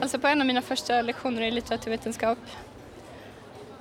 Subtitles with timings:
[0.00, 2.38] Alltså på en av mina första lektioner i litteraturvetenskap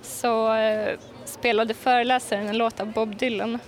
[0.01, 3.59] så eh, spelade föreläsaren en låt av Bob Dylan.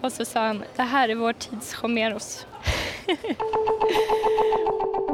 [0.00, 2.46] Och så sa han, det här är vår tids Homeros.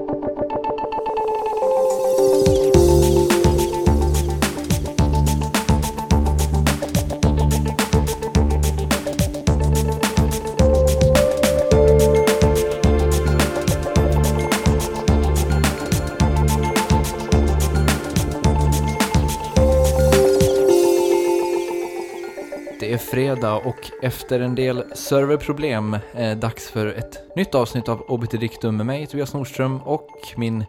[23.13, 28.77] fredag och efter en del serverproblem eh, dags för ett nytt avsnitt av Obiter Dictum
[28.77, 30.65] med mig, Tobias Nordström och min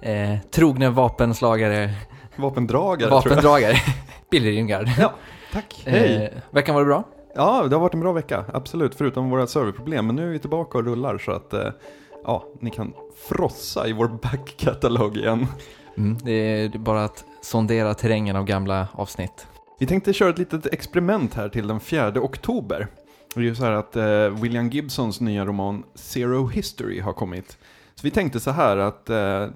[0.00, 1.90] eh, trogne vapenslagare,
[2.36, 3.74] Vapendragare vapendragare,
[4.30, 4.88] Billy Ringard.
[4.88, 4.98] jag.
[4.98, 5.12] Ja,
[5.52, 5.82] tack.
[5.86, 6.24] Hej.
[6.24, 7.04] Eh, veckan var det bra?
[7.34, 10.06] Ja, det har varit en bra vecka, absolut, förutom våra serverproblem.
[10.06, 11.68] Men nu är vi tillbaka och rullar så att eh,
[12.24, 12.92] ja, ni kan
[13.28, 15.46] frossa i vår backkatalog igen.
[15.96, 19.46] Mm, det är bara att sondera terrängen av gamla avsnitt.
[19.78, 22.88] Vi tänkte köra ett litet experiment här till den 4 oktober.
[23.34, 27.58] Det är ju så här att eh, William Gibsons nya roman Zero History har kommit.
[27.94, 29.48] Så vi tänkte så här att eh,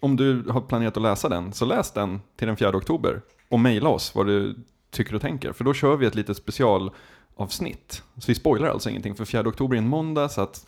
[0.00, 3.60] om du har planerat att läsa den, så läs den till den 4 oktober och
[3.60, 4.56] mejla oss vad du
[4.90, 5.52] tycker och tänker.
[5.52, 8.02] För då kör vi ett litet specialavsnitt.
[8.18, 10.66] Så vi spoilar alltså ingenting, för 4 oktober är en måndag så att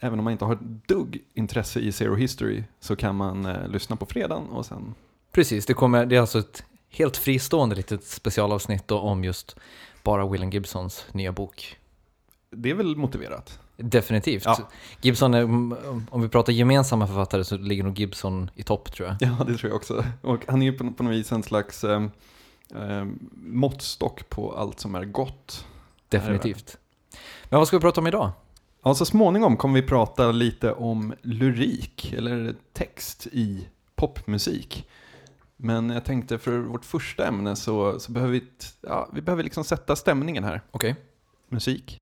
[0.00, 3.68] även om man inte har ett dugg intresse i Zero History så kan man eh,
[3.68, 4.94] lyssna på fredagen och sen
[5.32, 9.56] Precis, det, kommer, det är alltså ett helt fristående litet specialavsnitt om just
[10.02, 11.78] bara William Gibsons nya bok.
[12.50, 13.58] det är väl motiverat.
[13.76, 14.44] Definitivt.
[14.44, 14.68] Ja.
[15.00, 15.42] Gibson, är,
[16.10, 19.16] om vi pratar gemensamma författare så ligger nog Gibson i topp tror jag.
[19.20, 20.04] Ja, det tror jag också.
[20.22, 22.02] Och han är ju på, på något vis en slags eh,
[22.74, 25.66] eh, måttstock på allt som är gott.
[26.08, 26.78] Definitivt.
[27.44, 28.30] Men vad ska vi prata om idag?
[28.82, 34.88] Ja, så småningom kommer vi prata lite om lyrik, eller text i popmusik.
[35.56, 38.42] Men jag tänkte för vårt första ämne så, så behöver vi,
[38.80, 40.62] ja, vi behöver liksom sätta stämningen här.
[40.70, 40.96] Okej.
[41.48, 41.98] Musik.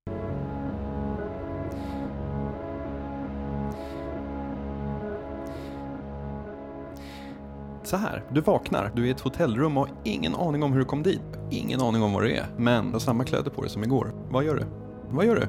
[7.84, 10.78] Så här, du vaknar, du är i ett hotellrum och har ingen aning om hur
[10.78, 11.21] du kom dit.
[11.50, 14.15] Ingen aning om vad det är, men du har samma kläder på dig som igår.
[14.31, 14.65] Vad gör du?
[15.10, 15.49] Vad gör du?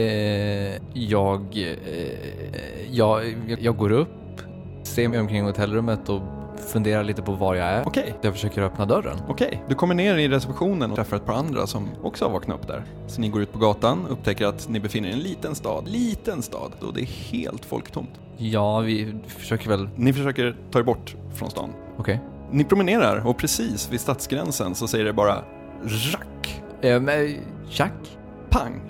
[0.00, 4.40] Eh, jag, eh, jag, jag går upp,
[4.82, 6.22] ser mig omkring i hotellrummet och
[6.60, 7.82] funderar lite på var jag är.
[7.88, 9.16] Okej, Jag försöker öppna dörren.
[9.28, 9.62] okej.
[9.68, 12.66] Du kommer ner i receptionen och träffar ett par andra som också har vaknat upp
[12.66, 12.84] där.
[13.06, 15.88] Så ni går ut på gatan, upptäcker att ni befinner er i en liten stad,
[15.88, 18.10] liten stad, och det är helt folktomt.
[18.36, 19.88] Ja, vi försöker väl...
[19.96, 21.70] Ni försöker ta er bort från stan.
[21.96, 22.20] Okej.
[22.50, 25.44] Ni promenerar och precis vid stadsgränsen så säger det bara
[26.12, 27.34] Jack, Eh, men,
[27.70, 27.92] Jack?
[28.50, 28.80] pang.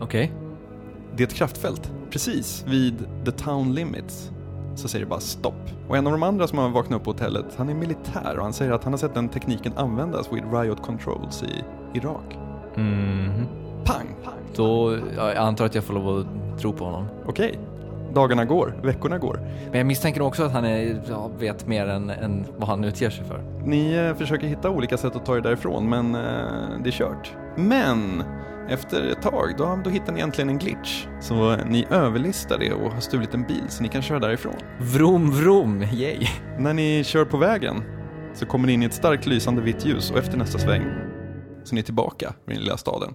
[0.00, 0.32] Okej.
[1.16, 1.92] Det är ett kraftfält.
[2.10, 4.30] Precis vid the town limits
[4.74, 5.70] så säger det bara stopp.
[5.88, 8.42] Och en av de andra som har vaknat upp på hotellet, han är militär och
[8.42, 11.64] han säger att han har sett den tekniken användas vid riot controls i
[11.98, 12.38] Irak.
[12.74, 13.46] Mhm.
[13.84, 14.06] Pang!
[14.24, 14.34] pang.
[14.56, 17.06] Då, ja, jag antar att jag får lov att tro på honom.
[17.26, 17.58] Okej.
[18.14, 19.40] Dagarna går, veckorna går.
[19.70, 23.10] Men jag misstänker också att han är, ja, vet mer än, än vad han utger
[23.10, 23.42] sig för.
[23.64, 26.20] Ni eh, försöker hitta olika sätt att ta er därifrån, men eh,
[26.82, 27.32] det är kört.
[27.56, 28.24] Men
[28.68, 31.06] efter ett tag, då, då hittar ni äntligen en glitch.
[31.20, 34.56] Så ni överlistar det och har stulit en bil så ni kan köra därifrån.
[34.78, 36.26] Vroom vroom, yay!
[36.58, 37.82] När ni kör på vägen
[38.34, 40.82] så kommer ni in i ett starkt lysande vitt ljus och efter nästa sväng
[41.64, 43.14] så är ni tillbaka vid den lilla staden.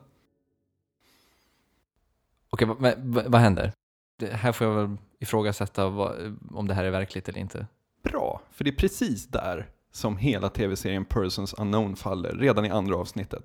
[2.50, 3.72] Okej, vad, vad händer?
[4.20, 7.68] Det, här får jag väl ifrågasätta vad, om det här är verkligt eller inte.
[8.04, 12.96] Bra, för det är precis där som hela tv-serien Persons Unknown faller, redan i andra
[12.96, 13.44] avsnittet.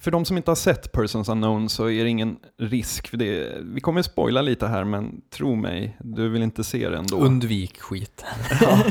[0.00, 3.58] För de som inte har sett Persons Unknown så är det ingen risk, för det,
[3.60, 7.16] vi kommer spoila lite här, men tro mig, du vill inte se det ändå.
[7.16, 8.24] Undvik skit.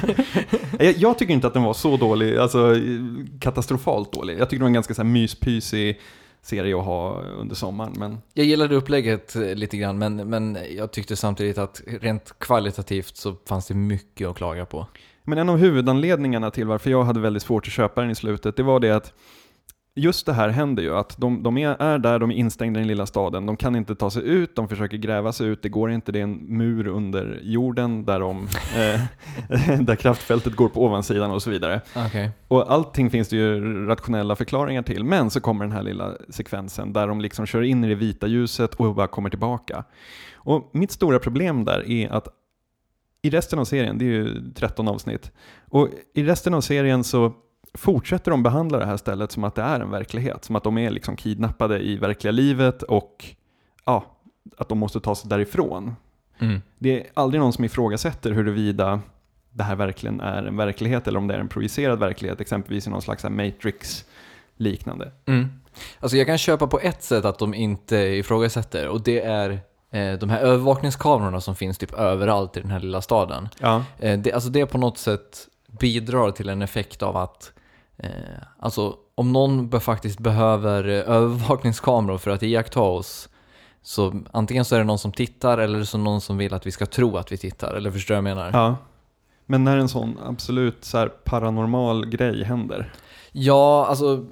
[0.79, 2.75] jag, jag tycker inte att den var så dålig, alltså
[3.40, 4.40] katastrofalt dålig.
[4.40, 6.00] Jag tycker det var en ganska så här myspysig
[6.41, 10.91] serie att ha under sommaren, men Jag gillade upplägget eh, lite grann, men, men jag
[10.91, 14.88] tyckte samtidigt att rent kvalitativt så fanns det mycket att klaga på.
[15.24, 18.56] Men en av huvudanledningarna till varför jag hade väldigt svårt att köpa den i slutet,
[18.56, 19.13] det var det att
[19.98, 22.82] just det här händer ju, att de, de är, är där, de är instängda i
[22.82, 25.70] den lilla staden, de kan inte ta sig ut, de försöker gräva sig ut, det
[25.70, 28.38] går inte, det är en mur under jorden där, de,
[28.76, 31.82] eh, där kraftfältet går på ovansidan och så vidare.
[31.96, 32.32] Okej.
[32.48, 36.94] Och allting finns det ju rationella förklaringar till, men så kommer den här lilla sekvensen
[36.94, 39.84] där de liksom kör in i det vita ljuset och bara kommer tillbaka.
[40.36, 42.28] Och mitt stora problem där är att
[43.22, 45.32] i resten av serien, det är ju 13 avsnitt,
[45.70, 47.34] och i resten av serien så
[47.77, 50.77] fortsätter de behandla det här stället som att det är en verklighet, som att de
[50.77, 53.25] är liksom kidnappade i verkliga livet och
[53.85, 54.06] ja,
[54.57, 55.95] att de måste ta sig därifrån.
[56.39, 56.62] Mm.
[56.77, 59.01] Det är aldrig någon som ifrågasätter huruvida
[59.51, 62.89] det här verkligen är en verklighet eller om det är en projicerad verklighet, exempelvis i
[62.89, 65.12] någon slags Matrix-liknande.
[65.25, 65.47] Mm.
[66.00, 69.50] Alltså jag kan köpa på ett sätt att de inte ifrågasätter och det är
[69.91, 73.50] eh, de här övervakningskamerorna som finns typ överallt i den här lilla staden.
[73.59, 75.47] Ja, Eh, det, alltså det på något sätt
[75.79, 77.51] bidrar till en effekt av att
[77.98, 78.10] eh,
[78.60, 83.30] alltså om någon be- faktiskt behöver eh, övervakningskameror för att iaktta oss
[83.82, 86.72] så antingen så är det någon som tittar eller så någon som vill att vi
[86.72, 88.52] ska tro att vi tittar, eller förstår du vad jag menar?
[88.54, 88.76] ja.
[89.50, 92.94] Men när en sån absolut så här paranormal grej händer,
[93.32, 94.26] Ja, alltså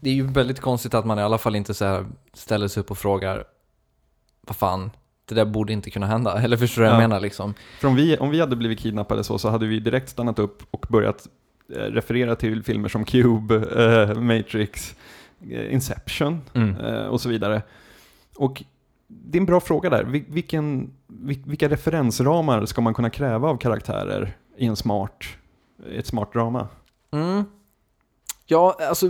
[0.00, 2.80] det är ju väldigt konstigt att man i alla fall inte så här ställer sig
[2.80, 3.44] upp och frågar
[4.46, 4.90] vad fan,
[5.28, 6.32] det där borde inte kunna hända.
[6.42, 7.08] Eller förstår du vad jag Ja.
[7.08, 7.54] menar liksom?
[7.80, 10.62] För om vi, om vi hade blivit kidnappade så, så hade vi direkt stannat upp
[10.70, 11.26] och börjat
[11.68, 14.94] referera till filmer som Cube, eh, Matrix,
[15.50, 16.76] eh, Inception Mm.
[16.76, 17.62] eh, och så vidare.
[18.36, 18.62] Och
[19.08, 20.04] det är en bra fråga där.
[20.04, 25.24] Vil- Vilken, vil- vilka referensramar ska man kunna kräva av karaktärer i en smart,
[25.92, 26.68] ett smart drama?
[27.10, 27.44] Mm.
[28.46, 29.06] Ja, alltså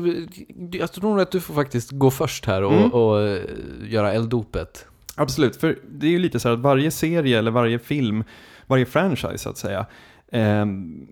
[0.72, 2.90] jag tror nog att du får faktiskt gå först här och, Mm.
[2.92, 3.40] och eh,
[3.88, 4.86] göra elddopet.
[5.16, 8.24] Absolut, för det är ju lite så här att varje serie eller varje film,
[8.66, 9.86] varje franchise så att säga,
[10.32, 11.08] ehm,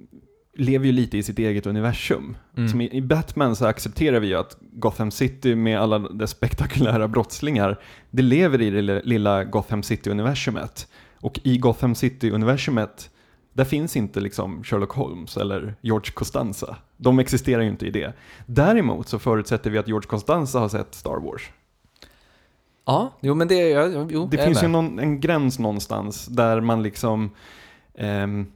[0.56, 2.36] lever ju lite i sitt eget universum.
[2.56, 2.68] Mm.
[2.68, 7.80] Som i, Batman så accepterar vi ju att Gotham City med alla dess spektakulära brottslingar,
[8.10, 10.88] det lever i det lilla- Gotham City-universumet.
[11.20, 13.10] Och i Gotham City-universumet,
[13.52, 16.76] där finns inte liksom Sherlock Holmes eller George Costanza.
[16.96, 18.12] De existerar ju inte i det.
[18.46, 21.50] Däremot så förutsätter vi att George Costanza har sett Star Wars.
[22.86, 26.60] Ja, jo men det är jag, jo, Det finns ju någon, en gräns någonstans där
[26.60, 27.30] man liksom,
[27.94, 28.46] ehm,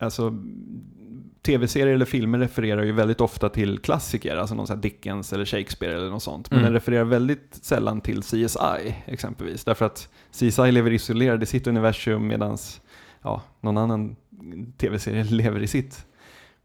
[0.00, 0.38] alltså
[1.42, 5.94] tv-serier eller filmer refererar ju väldigt ofta till klassiker, alltså någon sån Dickens eller Shakespeare
[5.96, 6.50] eller något sånt.
[6.50, 6.64] Men Mm.
[6.64, 12.26] den refererar väldigt sällan till CSI exempelvis, därför att CSI lever isolerad i sitt universum
[12.26, 12.58] medan
[13.22, 14.16] ja, någon annan
[14.78, 16.06] tv-serie lever i sitt.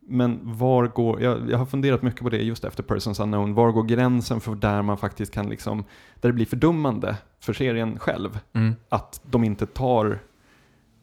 [0.09, 3.71] Men var går, jag, jag har funderat mycket på det just efter Persons Unknown, var
[3.71, 5.83] går gränsen för där man faktiskt kan liksom,
[6.21, 8.75] där det blir fördummande för serien själv, Mm.
[8.89, 10.19] att de inte tar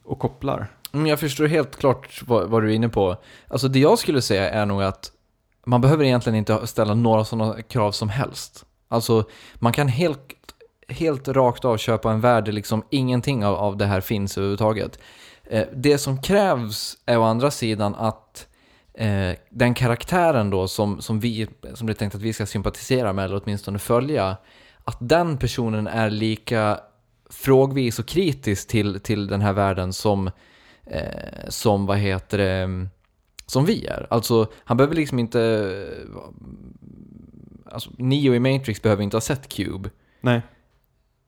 [0.03, 0.67] och kopplar.
[0.95, 3.17] Mm, jag förstår helt klart vad, vad du är inne på.
[3.47, 5.11] Alltså det jag skulle säga är nog att
[5.65, 8.65] man behöver egentligen inte ställa några sådana krav som helst.
[8.87, 9.23] Alltså
[9.55, 10.35] man kan helt,
[10.87, 14.99] helt rakt av köpa en värld där liksom ingenting av, av det här finns överhuvudtaget.
[15.43, 18.47] Eh, det som krävs är å andra sidan att
[18.93, 23.13] eh, den karaktären då som, som, vi, som det är tänkt att vi ska sympatisera
[23.13, 24.37] med eller åtminstone följa,
[24.83, 26.79] att den personen är lika
[27.29, 30.31] frågvis och kritisk till, till den här världen som
[30.85, 32.87] eh, som vad heter det,
[33.45, 34.07] som vi är.
[34.09, 35.89] Alltså, han behöver liksom inte,
[37.71, 39.89] alltså Neo i Matrix behöver inte ha sett Cube.
[40.21, 40.41] Nej.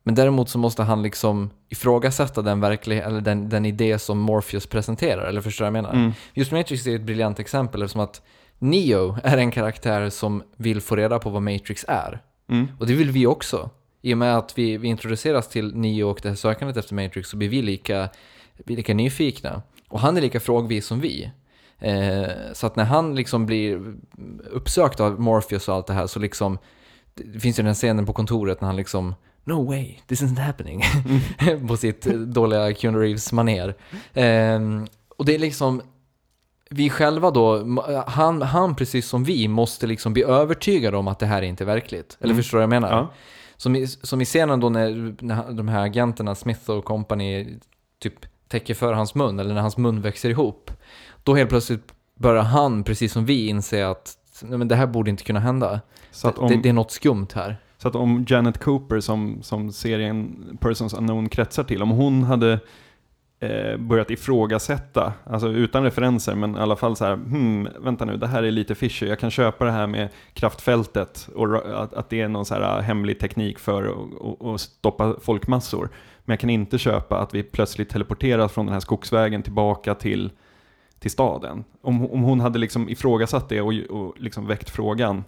[0.04, 4.68] Men däremot så måste han liksom ifrågasätta den verklighet, eller den, den idé som Morpheus
[4.68, 5.95] presenterar, eller förstår du vad jag menar?
[5.95, 6.13] Mm.
[6.33, 8.21] Just Matrix är ett briljant exempel eftersom att
[8.59, 12.21] Neo är en karaktär som vill få reda på vad Matrix är.
[12.50, 12.68] Mm.
[12.80, 13.69] Och det vill vi också.
[14.01, 17.30] I och med att vi, vi introduceras till Neo och det här sökandet efter Matrix
[17.30, 18.09] så blir vi lika,
[18.65, 19.62] vi är lika nyfikna.
[19.89, 21.31] Och han är lika frågvis som vi.
[21.80, 23.95] Eh, så att när han liksom blir
[24.51, 26.57] uppsökt av Morpheus och allt det här så liksom
[27.13, 30.39] det finns ju den här scenen på kontoret när han liksom No way, this isn't
[30.39, 30.83] happening.
[31.68, 33.75] på sitt dåliga Keanu Reeves-manér.
[34.13, 34.83] Eh,
[35.18, 35.81] och det är liksom
[36.69, 37.64] vi själva då,
[38.07, 41.66] han, han precis som vi måste liksom bli övertygade om att det här är inte
[41.66, 42.18] verkligt.
[42.19, 42.44] Eller Mm.
[42.44, 42.97] förstår du vad jag menar?
[42.97, 43.14] Ja.
[43.57, 47.57] Som, i, som i scenen då när, när de här agenterna, Smith och company,
[47.99, 50.71] typ täcker för hans mun, eller när hans mun växer ihop.
[51.23, 55.09] Då helt plötsligt börjar han, precis som vi, inse att nej, men det här borde
[55.09, 55.81] inte kunna hända.
[56.11, 57.57] Så, att det, om, det är något skumt här.
[57.77, 62.59] så att om Janet Cooper, som, som serien Persons Unknown kretsar till, om hon hade
[63.39, 68.18] eh, börjat ifrågasätta, alltså utan referenser, men i alla fall så här, hmm, vänta nu,
[68.18, 72.09] det här är lite fishy, jag kan köpa det här med kraftfältet och att, att
[72.09, 73.95] det är någon så här hemlig teknik för
[74.54, 75.89] att stoppa folkmassor.
[76.28, 80.31] Men jag kan inte köpa att vi plötsligt teleporteras från den här skogsvägen tillbaka till,
[81.00, 81.64] till staden.
[81.81, 85.24] Om, om hon hade liksom ifrågasatt det och, och liksom väckt frågan,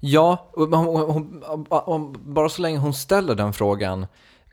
[0.00, 4.06] Ja, hon, hon, hon, bara så länge hon ställer den frågan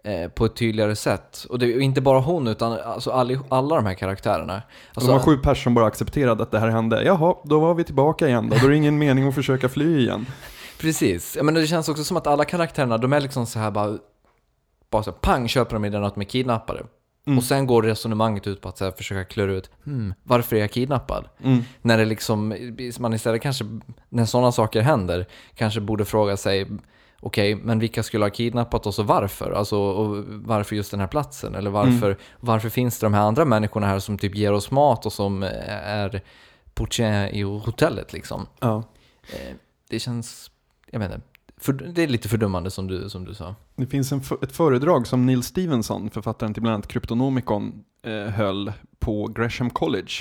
[0.04, 1.46] eh, på ett tydligare sätt.
[1.50, 4.62] Och det är inte bara hon, utan alltså alla, alla de här karaktärerna.
[4.94, 7.04] Alltså, de var sju personer som bara accepterade att det här hände.
[7.04, 8.58] Jaha, då var vi tillbaka igen då.
[8.58, 10.26] Då är det ingen mening att försöka fly igen.
[10.80, 13.98] Precis, menar, det känns också som att alla karaktärerna, de är liksom så här bara,
[14.96, 16.84] bara så här, pang köper de de är kidnappade.
[17.28, 17.38] Mm.
[17.38, 20.60] Och sen går resonemanget ut på att så här, försöka klura ut, hmm, varför är
[20.60, 21.26] jag kidnappad?
[21.44, 21.64] Mm.
[21.82, 22.56] När det liksom,
[23.00, 23.66] man istället kanske,
[24.10, 25.26] när sådana saker händer,
[25.56, 26.68] kanske borde fråga sig,
[27.20, 29.52] okej, men vilka skulle ha kidnappat oss och varför?
[29.52, 31.56] Alltså, och varför just den här platsen?
[31.56, 35.06] Eller varför, varför finns det de här andra människorna här som typ ger oss mat
[35.06, 36.22] och som är
[36.74, 38.48] portier i hotellet liksom?
[38.60, 38.84] Ja.
[39.34, 39.56] Eh,
[39.90, 40.52] Det känns,
[40.92, 43.56] jag vet inte, för, det är lite fördummande som du, som du sa.
[43.76, 48.72] Det finns en, ett föredrag som Neil Stevenson, författaren till bland annat Kryptonomicon, eh, höll
[49.00, 50.12] på Gresham College.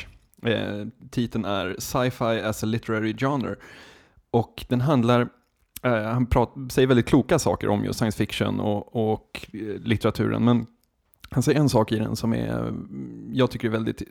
[0.42, 3.56] Eh, titeln är Sci-Fi as a Literary Genre.
[4.30, 5.28] Och den handlar,
[5.82, 10.44] eh, han prat, säger väldigt kloka saker om just science fiction och, och eh, litteraturen.
[10.44, 10.66] Men
[11.30, 14.02] han säger en sak i den som är, mm, jag tycker är väldigt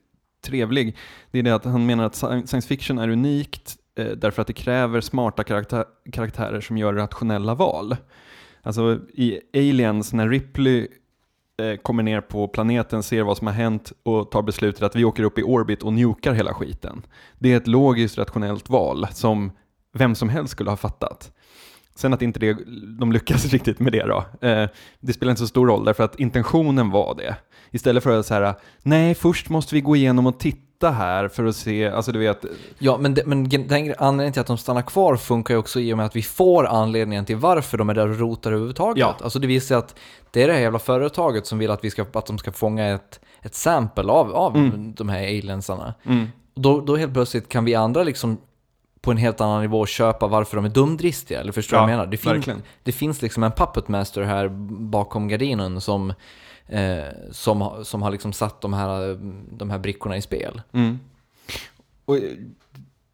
[0.46, 0.98] trevlig.
[1.32, 4.54] Det är det att han menar att science fiction är unikt eh, därför att det
[4.54, 7.96] kräver smarta karaktär, karaktärer som gör rationella val.
[8.64, 10.88] Alltså i Aliens, när Ripley
[11.58, 15.06] eh, kommer ner på planeten, ser vad som har hänt och tar beslutet att vi
[15.06, 17.06] åker upp i orbit och njukar hela skiten.
[17.40, 19.52] Det är ett logiskt rationellt val som
[19.94, 21.32] vem som helst skulle ha fattat.
[21.96, 22.58] Sen att inte det,
[23.00, 26.20] de lyckas riktigt med det då, eh, det spelar inte så stor roll därför att
[26.20, 27.36] intentionen var det.
[27.72, 31.56] Istället för att säga nej först måste vi gå igenom och titta här för att
[31.56, 32.46] se, alltså du vet,
[32.80, 35.94] Ja, men, det, men den anledningen till att de stannar kvar funkar ju också i
[35.94, 38.98] och med att vi får anledningen till varför de är där och rotar överhuvudtaget.
[39.02, 39.16] Ja.
[39.24, 39.96] Alltså det visar att
[40.32, 42.88] det är det här jävla företaget som vill att, vi ska, att de ska fånga
[42.88, 44.94] ett, ett sample av, av Mm.
[44.94, 45.94] de här aliensarna.
[46.06, 48.38] mm, Då, då helt plötsligt kan vi andra liksom
[49.02, 51.98] på en helt annan nivå köpa varför de är dumdristiga, eller förstår du vad jag
[51.98, 52.06] menar?
[52.12, 52.62] Det, fin- verkligen.
[52.84, 54.48] det finns liksom en puppet master här
[54.90, 56.14] bakom gardinen som,
[56.68, 59.18] Eh, som, har- som har liksom satt de här,
[59.58, 60.62] de här brickorna i spel.
[60.72, 61.00] Mm.
[62.06, 62.22] Och, eh,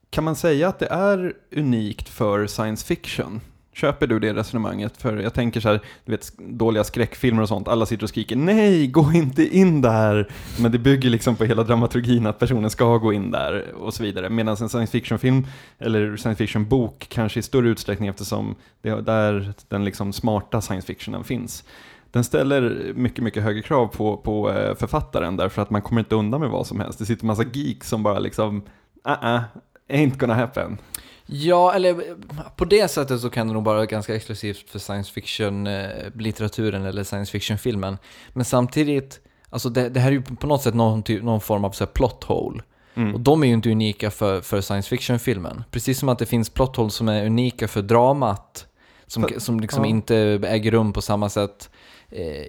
[0.10, 3.41] kan man säga att det är unikt för science fiction?
[3.74, 4.98] Köper du det resonemanget?
[4.98, 8.36] För jag tänker så här, du vet dåliga skräckfilmer och sånt, alla sitter och skriker
[8.36, 10.32] nej, gå inte in där!
[10.60, 14.03] Men det bygger liksom på hela dramaturgin att personen ska gå in där och så
[14.03, 14.29] vidare.
[14.29, 15.48] Medan en science fiction-film,
[15.79, 20.88] eller science fiction-bok, kanske i större utsträckning eftersom det är där den liksom smarta science
[20.88, 21.63] fictionen finns.
[22.12, 26.16] Den ställer mycket, mycket högre krav på, på eh, författaren därför att man kommer inte
[26.16, 27.00] undan med vad som helst.
[27.00, 28.63] Det sitter massa geeks som bara liksom,
[29.04, 29.42] uh-uh,
[29.89, 30.78] ain't gonna happen.
[31.25, 32.16] Ja, eller eh,
[32.56, 37.32] på det sättet så kan det nog vara ganska exklusivt för science fiction-litteraturen eller science
[37.32, 37.98] fiction-filmen.
[38.30, 41.72] Men samtidigt, alltså det, det här är ju på något sätt någon, någon form av
[41.72, 42.63] så här plot hole.
[42.96, 43.13] Mm.
[43.13, 45.63] Och de är ju inte unika för, för science fiction-filmen.
[45.72, 48.66] Precis som att det finns plot holes som är unika för dramat.
[49.08, 49.89] Som, För- som liksom ja.
[49.89, 51.78] inte äger rum på samma sätt eh,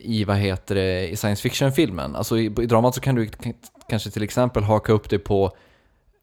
[0.02, 2.16] i, vad heter det, i science fiction-filmen.
[2.16, 3.28] Alltså i, i dramat så kan du
[3.88, 5.52] kanske till exempel haka upp dig på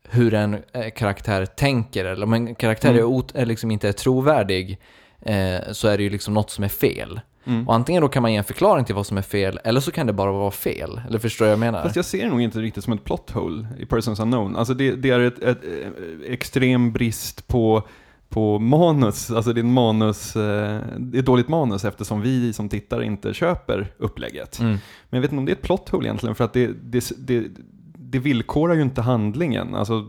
[0.09, 2.05] hur en eh, karaktär tänker.
[2.05, 2.99] Eller om en karaktär Mm.
[2.99, 4.79] är, ot- är liksom inte är trovärdig
[5.21, 7.21] eh, så är det ju liksom något som är fel.
[7.45, 7.67] Mm.
[7.67, 9.91] Och antingen då kan man ge en förklaring till vad som är fel, eller så
[9.91, 11.01] kan det bara vara fel.
[11.07, 11.83] Eller förstår du vad jag menar?
[11.83, 14.55] Fast jag ser det nog inte riktigt som ett plot hole i Persons Unknown.
[14.55, 17.87] Alltså det, det är ett, ett, eh, extrem brist på,
[18.29, 22.53] på manus, alltså det är en manus, eh, det är ett dåligt manus eftersom vi
[22.53, 24.59] som tittare inte köper upplägget.
[24.59, 24.71] Mm.
[24.71, 27.11] Men jag vet inte om det är ett plot hole egentligen, för att det, det,
[27.17, 27.47] det,
[27.93, 29.75] det villkorar ju inte handlingen.
[29.75, 30.05] Alltså,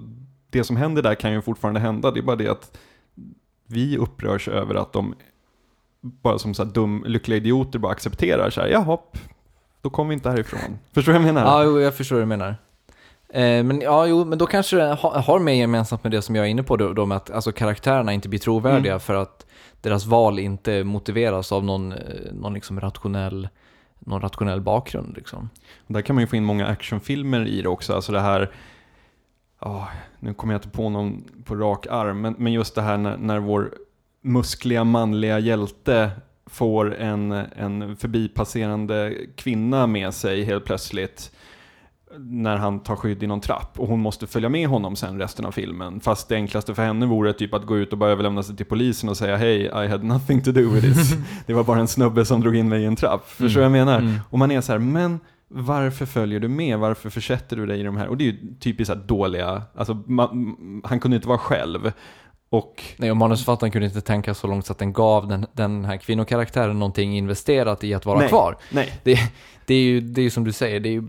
[0.51, 2.79] det som händer där kan ju fortfarande hända, det är bara det att
[3.67, 5.15] vi upprörs över att de
[6.01, 8.99] bara som så här dum, lyckliga idioter bara accepterar så här, jaha,
[9.83, 10.79] då kommer vi inte härifrån.
[10.93, 11.65] Förstår du vad jag menar?
[11.65, 12.57] Ja, jag förstår vad du menar.
[13.33, 16.35] Eh, men ja, jo, men då kanske det ha, har mer gemensamt med det som
[16.37, 19.01] jag är inne på då, då med att alltså, karaktärerna inte blir trovärdiga Mm.
[19.01, 19.47] för att
[19.81, 21.99] deras val inte motiveras av någon, eh,
[22.33, 23.49] någon liksom rationell,
[23.99, 25.51] någon rationell bakgrund liksom.
[25.87, 27.95] Där kan man ju få in många actionfilmer i det också.
[27.95, 28.51] Alltså det här,
[29.61, 29.89] ja,
[30.21, 33.17] nu kommer jag inte på någon på rak arm, men, men just det här när,
[33.17, 33.75] när vår
[34.23, 36.11] muskliga manliga hjälte
[36.47, 41.33] får en, en förbipasserande kvinna med sig helt plötsligt
[42.19, 45.45] när han tar skydd i någon trapp och hon måste följa med honom sen resten
[45.45, 46.00] av filmen.
[46.00, 48.67] Fast det enklaste för henne vore typ att gå ut och bara överlämna sig till
[48.67, 51.15] polisen och säga hej, I had nothing to do with this.
[51.47, 53.29] det var bara en snubbe som drog in mig i en trapp.
[53.29, 53.99] Förstår du vad jag menar?
[53.99, 54.19] Mm.
[54.31, 56.79] Och man är så här, men varför följer du med?
[56.79, 58.07] Varför försätter du dig i de här?
[58.09, 61.38] Och det är ju typiskt så här dåliga, alltså ma- m- han kunde inte vara
[61.38, 61.93] själv.
[62.50, 65.85] Och Nej, och manusförfattaren kunde inte tänka så långt så att den gav den, den
[65.85, 68.29] här kvinnokaraktären någonting investerat i att vara Nej.
[68.29, 68.57] kvar.
[68.73, 69.19] nej, Det,
[69.67, 71.03] det är ju det är ju som du säger, det är ju,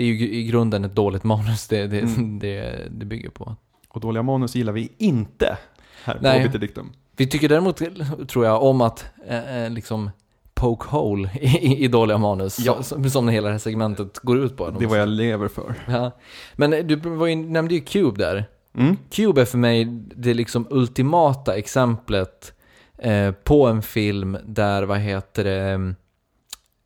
[0.00, 2.38] det är ju i grunden ett dåligt manus det, det, Mm.
[2.42, 3.56] det, det bygger på.
[3.88, 5.58] och dåliga manus gillar vi inte
[6.04, 6.48] här på Nej.
[6.48, 6.92] Dictum.
[7.16, 7.82] Vi tycker däremot,
[8.28, 10.10] tror jag, om att eh, eh, liksom
[10.54, 12.58] poke hole i, i dåliga manus.
[12.58, 12.82] Ja.
[12.82, 14.70] Som, som hela det här segmentet går ut på.
[14.70, 15.74] Det är vad jag lever för.
[15.88, 16.10] Ja.
[16.56, 18.44] Men du var ju, nämnde ju Cube där.
[18.74, 18.96] Mm.
[19.10, 19.84] Cube är för mig
[20.16, 22.52] det liksom ultimata exemplet
[22.98, 25.94] eh, på en film där, vad heter det,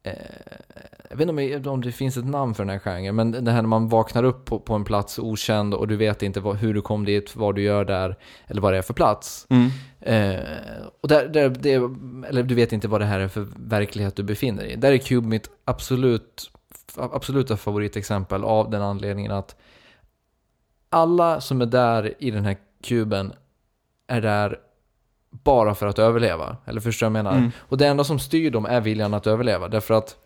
[0.02, 0.12] eh,
[1.18, 3.62] jag vet inte om, det finns ett namn för den här genren, men det här
[3.62, 6.74] när man vaknar upp på, på en plats okänd och du vet inte vad, hur
[6.74, 8.16] du kom dit, vad du gör där,
[8.46, 9.46] eller vad det är för plats.
[9.50, 9.70] Mm.
[10.00, 10.40] Eh,
[11.00, 11.74] och där, där, det,
[12.28, 14.76] eller du vet inte vad det här är för verklighet du befinner dig i.
[14.76, 16.50] Där är Cube mitt absolut,
[16.96, 19.56] absoluta favoritexempel av den anledningen att
[20.90, 23.32] alla som är där i den här kuben
[24.06, 24.58] är där
[25.30, 26.56] bara för att överleva.
[26.64, 27.38] Eller förstår du vad jag menar?
[27.38, 27.50] Mm.
[27.58, 29.68] Och det enda som styr dem är viljan att överleva.
[29.68, 30.16] Därför att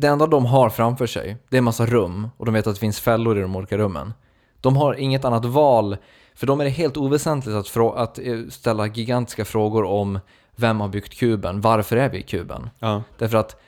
[0.00, 2.28] det enda de har framför sig, det är en massa rum.
[2.36, 4.12] Och de vet att det finns fällor i de olika rummen.
[4.60, 5.96] De har inget annat val.
[6.34, 10.18] För dem är det helt oväsentligt att, att eh, ställa gigantiska frågor om
[10.56, 11.60] vem har byggt kuben?
[11.60, 12.70] Varför är vi i kuben?
[12.78, 13.02] Ja.
[13.18, 13.60] Därför att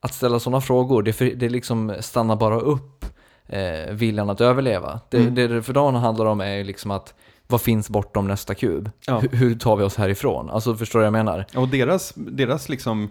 [0.00, 3.04] att ställa sådana frågor, det, för, det liksom stannar bara upp
[3.46, 5.00] eh, viljan att överleva.
[5.08, 5.34] Det, Mm.
[5.34, 7.14] det för dem handlar om är liksom att
[7.46, 8.90] vad finns bortom nästa kub?
[9.06, 9.18] Ja.
[9.18, 10.50] Hur, hur tar vi oss härifrån?
[10.50, 11.46] Alltså förstår du vad jag menar?
[11.56, 13.10] Och deras, deras liksom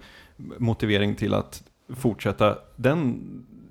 [0.58, 1.64] motivering till att
[1.96, 3.22] fortsätta, den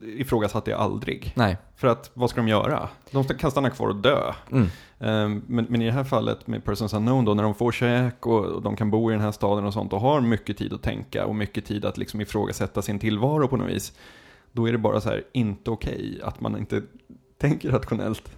[0.02, 1.32] ifrågasatte jag aldrig.
[1.36, 1.56] Nej.
[1.76, 2.88] För att vad ska de göra?
[3.10, 4.32] De kan stanna kvar och dö.
[4.52, 4.66] Mm.
[4.98, 8.26] Ehm, Men, men i det här fallet med Persons Unknown då, när de får käk
[8.26, 10.72] och, och de kan bo i den här staden och sånt och har mycket tid
[10.72, 13.92] att tänka och mycket tid att liksom ifrågasätta sin tillvaro på något vis.
[14.52, 16.82] Då är det bara så här, inte okej att man inte
[17.38, 18.35] tänker rationellt.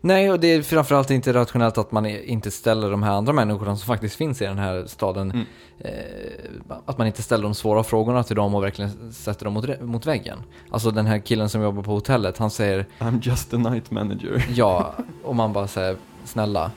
[0.00, 3.76] Nej, och det är framförallt inte rationellt att man inte ställer de här andra människorna
[3.76, 5.46] som faktiskt finns i den här staden, Mm.
[5.78, 9.80] eh, att man inte ställer de svåra frågorna till dem och verkligen sätter dem mot,
[9.80, 10.38] mot väggen.
[10.70, 14.46] Alltså den här killen som jobbar på hotellet, han säger I'm just a night manager.
[14.54, 16.70] ja, och man bara säger snälla.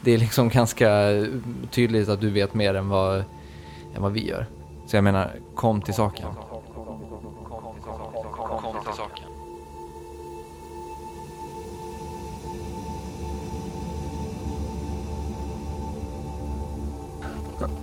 [0.00, 0.90] Det är liksom ganska
[1.70, 3.16] tydligt att du vet mer än vad,
[3.94, 4.46] än vad vi gör.
[4.86, 6.26] Så jag menar, kom till saken.
[8.62, 9.24] Kom till saken.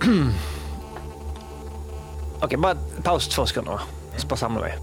[2.40, 3.72] Okej, bara paus två sekunder.
[3.72, 3.80] va?
[4.16, 4.78] Ska bara samla mig.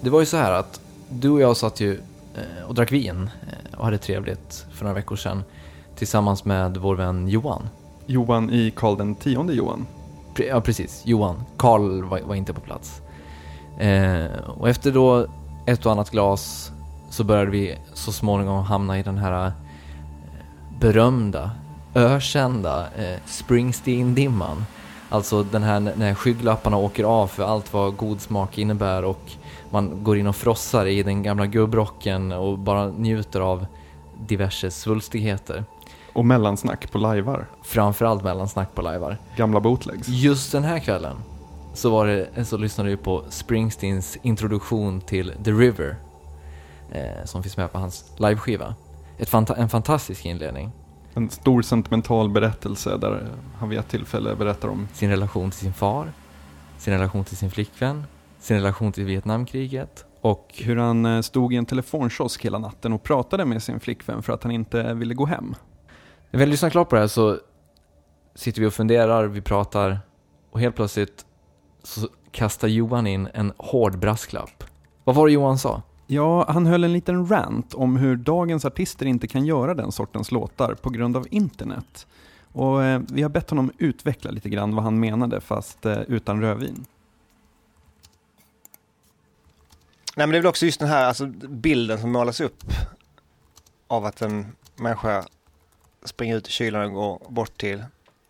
[0.00, 2.00] Det var ju så här att du och jag satt ju
[2.34, 5.44] eh, och drack vin eh, och hade trevligt för några veckor sedan
[5.96, 7.68] tillsammans med vår vän Johan.
[8.06, 9.86] Johan i Karl den tionde Johan.
[10.38, 11.02] Ja, precis.
[11.04, 11.44] Johan.
[11.56, 13.02] Karl var, var inte på plats.
[13.78, 15.26] Eh, och efter då
[15.66, 16.72] ett och annat glas
[17.10, 19.52] så började vi så småningom hamna i den här eh,
[20.80, 21.50] berömda,
[21.94, 24.64] ökända eh, Springsteen-dimman.
[25.10, 29.32] Alltså den här när skygglapparna åker av för allt vad god smak innebär och
[29.70, 33.66] man går in och frossar i den gamla gubbrocken och bara njuter av
[34.26, 35.64] diverse svulstigheter.
[36.12, 37.46] Och mellansnack på lajvar.
[37.64, 39.18] Framförallt mellansnack på lajvar.
[39.36, 40.08] Gamla bootlegs.
[40.08, 41.16] Just den här kvällen
[41.74, 45.96] så, var det, så lyssnade vi på Springsteens introduktion till The River
[46.92, 48.74] eh, som finns med på hans liveskiva.
[49.18, 50.70] Ett fanta- en fantastisk inledning.
[51.14, 55.72] En stor sentimental berättelse där han vid ett tillfälle berättar om Sin relation till sin
[55.72, 56.12] far,
[56.78, 58.04] sin relation till sin flickvän,
[58.40, 63.02] sin relation till Vietnamkriget och hur han eh, stod i en telefonkiosk hela natten och
[63.02, 65.54] pratade med sin flickvän för att han inte ville gå hem.
[66.30, 67.38] När vi har lyssnat klart på det här så
[68.34, 70.00] sitter vi och funderar, vi pratar
[70.50, 71.26] och helt plötsligt
[71.82, 74.64] så kastar Johan in en hård brasklapp.
[75.04, 75.82] Vad var det Johan sa?
[76.06, 80.32] Ja, han höll en liten rant om hur dagens artister inte kan göra den sortens
[80.32, 82.06] låtar på grund av internet.
[82.52, 86.40] Och eh, vi har bett honom utveckla lite grann vad han menade fast eh, utan
[86.40, 86.84] rödvin.
[90.16, 92.64] Nej, men det är väl också just den här alltså, bilden som målas upp
[93.86, 95.24] av att en människa
[96.04, 97.84] springa ut i kylan och gå bort till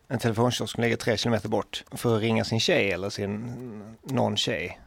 [0.08, 4.36] en telefonkiosk som ligger tre kilometer bort för att ringa sin tjej eller sin någon
[4.36, 4.80] tjej.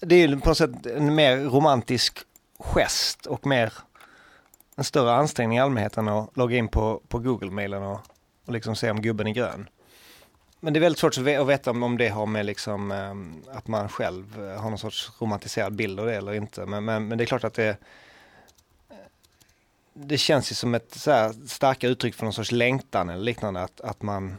[0.00, 2.18] Det är ju på något sätt en mer romantisk
[2.58, 3.72] gest och mer
[4.76, 8.00] en större ansträngning i allmänheten att logga in på, på Google-mailen och,
[8.44, 9.68] och liksom se om gubben är grön.
[10.60, 13.88] Men det är väldigt svårt att veta om, det har med liksom, ehm, att man
[13.88, 16.66] själv har någon sorts romantiserad bild av det eller inte.
[16.66, 17.76] Men, men, men det är klart att det
[19.94, 23.62] det känns ju som ett så här starka uttryck för någon sorts längtan eller liknande.
[23.62, 24.36] Att, att man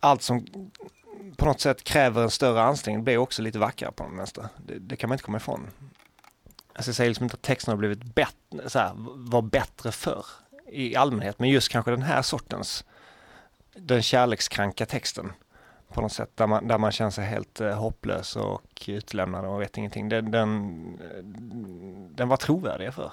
[0.00, 0.46] allt som
[1.36, 4.48] på något sätt kräver en större ansträngning blir också lite vackrare på något vänster.
[4.66, 5.70] Det, det kan man inte komma ifrån.
[6.72, 10.26] Alltså jag säger liksom inte att texten har blivit bättre, så här, var bättre förr
[10.68, 11.38] i allmänhet.
[11.38, 12.84] Men just kanske den här sortens,
[13.74, 15.32] den kärlekskranka texten
[15.88, 16.30] på något sätt.
[16.34, 20.08] Där man, där man känner sig helt eh, hopplös och utlämnad och vet ingenting.
[20.08, 21.00] Den, den,
[22.16, 23.12] den var trovärdig för.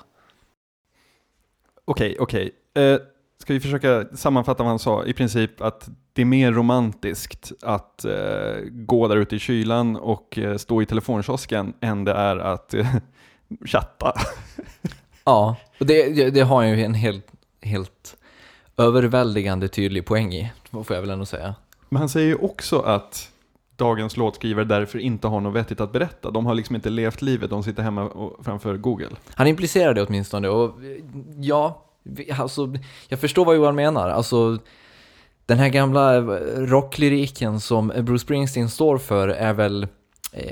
[1.90, 2.52] Okej, okej.
[2.74, 2.98] Eh,
[3.42, 8.06] ska vi försöka sammanfatta vad han sa, i princip att det är mer romantiskt att
[8.06, 12.74] eh, gå där ute i kylan och eh, stå i telefonkiosken än det är att
[12.74, 12.96] eh,
[13.66, 14.14] chatta.
[15.24, 18.18] Ja, och det, det, det har ju en helt, helt
[18.78, 21.56] överväldigande tydlig poäng i, får jag väl ändå säga.
[21.90, 23.30] Men han säger ju också att
[23.78, 26.32] dagens låtskrivare därför inte har något vettigt att berätta.
[26.32, 29.10] De har liksom inte levt livet, de sitter hemma och, framför Google.
[29.34, 30.76] Han implicerar det åtminstone och
[31.40, 31.86] ja,
[32.38, 32.74] alltså,
[33.08, 34.10] jag förstår vad Johan menar.
[34.10, 34.58] Alltså,
[35.46, 36.22] den här gamla eh,
[36.58, 39.88] rocklyriken som Bruce Springsteen står för är väl
[40.32, 40.48] eh,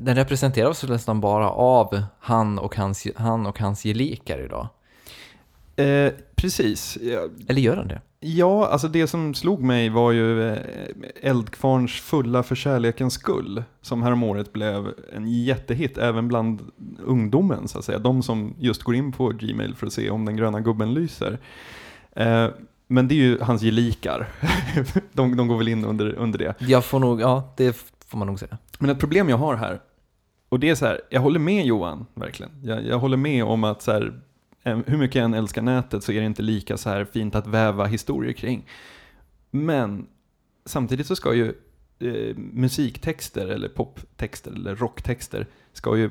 [0.00, 4.68] den representeras nästan bara av han och hans, han och hans gelikar idag.
[5.80, 6.98] Eh, precis.
[7.48, 8.00] Eller gör han det?
[8.20, 10.58] Ja, alltså det som slog mig var ju eh,
[11.22, 13.62] Eldkvarns Fulla för kärlekens skull.
[13.82, 16.70] Som häromåret blev en jättehit även bland
[17.04, 17.98] ungdomen så att säga.
[17.98, 21.38] De som just går in på Gmail för att se om den gröna gubben lyser.
[22.12, 22.48] Eh,
[22.86, 24.28] men det är ju hans gelikar.
[25.12, 26.54] de, de går väl in under, under det.
[26.58, 28.58] Jag får nog, ja, det får man nog säga.
[28.78, 29.80] Men ett problem jag har här,
[30.48, 32.52] och det är så här, jag håller med Johan, verkligen.
[32.62, 34.20] Jag, jag håller med om att så här,
[34.62, 37.34] Eh, hur mycket jag än älskar nätet så är det inte lika så här fint
[37.34, 38.66] att väva historier kring.
[39.50, 40.06] Men
[40.64, 41.54] samtidigt så ska ju
[41.98, 46.10] eh, musiktexter eller poptexter eller rocktexter ska ju,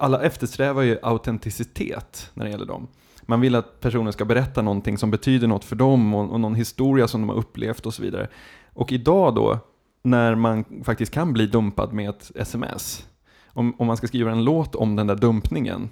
[0.00, 2.88] alla eftersträvar ju autenticitet när det gäller dem.
[3.22, 6.54] Man vill att personer ska berätta någonting som betyder något för dem och, och någon
[6.54, 8.28] historia som de har upplevt och så vidare.
[8.72, 9.58] Och idag då,
[10.02, 13.06] när man faktiskt kan bli dumpad med ett sms,
[13.46, 15.90] om, om man ska skriva en låt om den där dumpningen,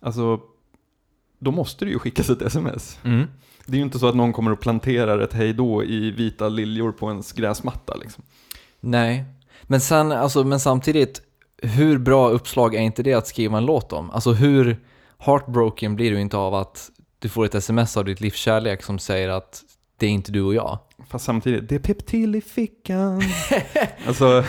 [0.00, 0.40] alltså
[1.44, 2.98] då måste det ju skickas ett sms.
[3.66, 6.92] Det är ju inte så att någon kommer och planterar ett hejdå i vita liljor
[6.92, 8.24] på ens gräsmatta liksom.
[8.80, 9.24] Nej,
[9.62, 11.22] men, sen, alltså, men samtidigt,
[11.62, 14.10] hur bra uppslag är inte det att skriva en låt om?
[14.10, 14.76] Alltså hur
[15.18, 18.98] heartbroken blir du inte av att du får ett sms av ditt livs kärlek som
[18.98, 19.62] säger att
[19.98, 20.78] det är inte du och jag?
[21.10, 23.22] Fast samtidigt, det pep till i fickan.
[24.06, 24.44] alltså,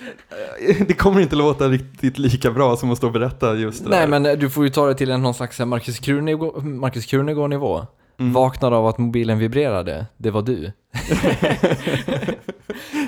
[0.86, 4.00] det kommer inte låta riktigt lika bra som att stå och berätta just det Nej,
[4.00, 4.20] där.
[4.20, 7.86] men du får ju ta det till en någon slags Marcus Krunegård- Marcus Krunegård-nivå.
[8.18, 8.32] Mm.
[8.32, 10.72] Vaknade av att mobilen vibrerade, det var du.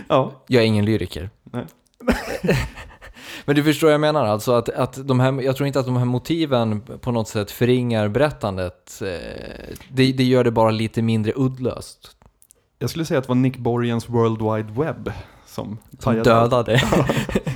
[0.09, 1.31] Ja, Jag är ingen lyriker.
[1.45, 1.65] Nej.
[3.45, 5.87] Men du förstår vad jag menar, alltså att, att de här, jag tror inte att
[5.87, 9.03] de här motiven på något sätt förringar berättandet.
[9.03, 12.11] Eh, Det, det gör det bara lite mindre uddlöst.
[12.79, 15.13] Jag skulle säga att det var Nick Borgens World Wide Web
[15.47, 16.75] som, Som dödade.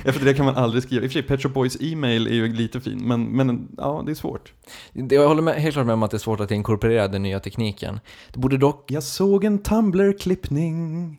[0.05, 1.03] Efter det kan man aldrig skriva.
[1.03, 4.03] I och för sig, Pet Shop Boys e-mail är ju lite fin, men, men ja,
[4.05, 4.53] det är svårt.
[4.93, 7.39] Jag håller med, helt klart med om att det är svårt att inkorporera den nya
[7.39, 7.99] tekniken.
[8.33, 8.91] Det borde dock...
[8.91, 11.17] Jag såg en Tumblr-klippning.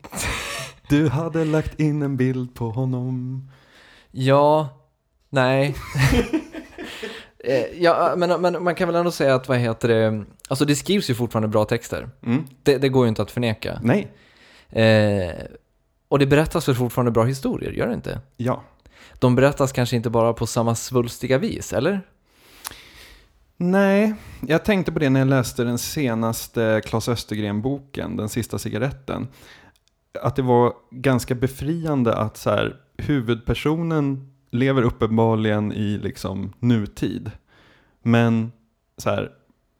[0.89, 3.43] Du hade lagt in en bild på honom.
[4.11, 4.69] Ja,
[5.31, 5.75] nej.
[7.47, 10.77] Eh, ja, men, men man kan väl ändå säga att, vad heter det, alltså det
[10.77, 12.09] skrivs ju fortfarande bra texter.
[12.27, 12.45] Mm.
[12.63, 13.81] Det, det går ju inte att förneka.
[13.83, 14.13] Nej,
[14.71, 15.35] Eh,
[16.09, 18.21] och det berättas väl fortfarande bra historier, gör det inte?
[18.37, 18.63] ja.
[19.19, 22.01] De berättas kanske inte bara på samma svulstiga vis, eller?
[23.57, 24.15] Nej,
[24.47, 29.29] jag tänkte på det när jag läste den senaste Claes Östergren-boken, Den sista cigaretten.
[30.23, 37.31] Att det var ganska befriande att så här, huvudpersonen lever uppenbarligen i liksom nutid.
[38.03, 38.53] Men
[38.97, 39.31] så här,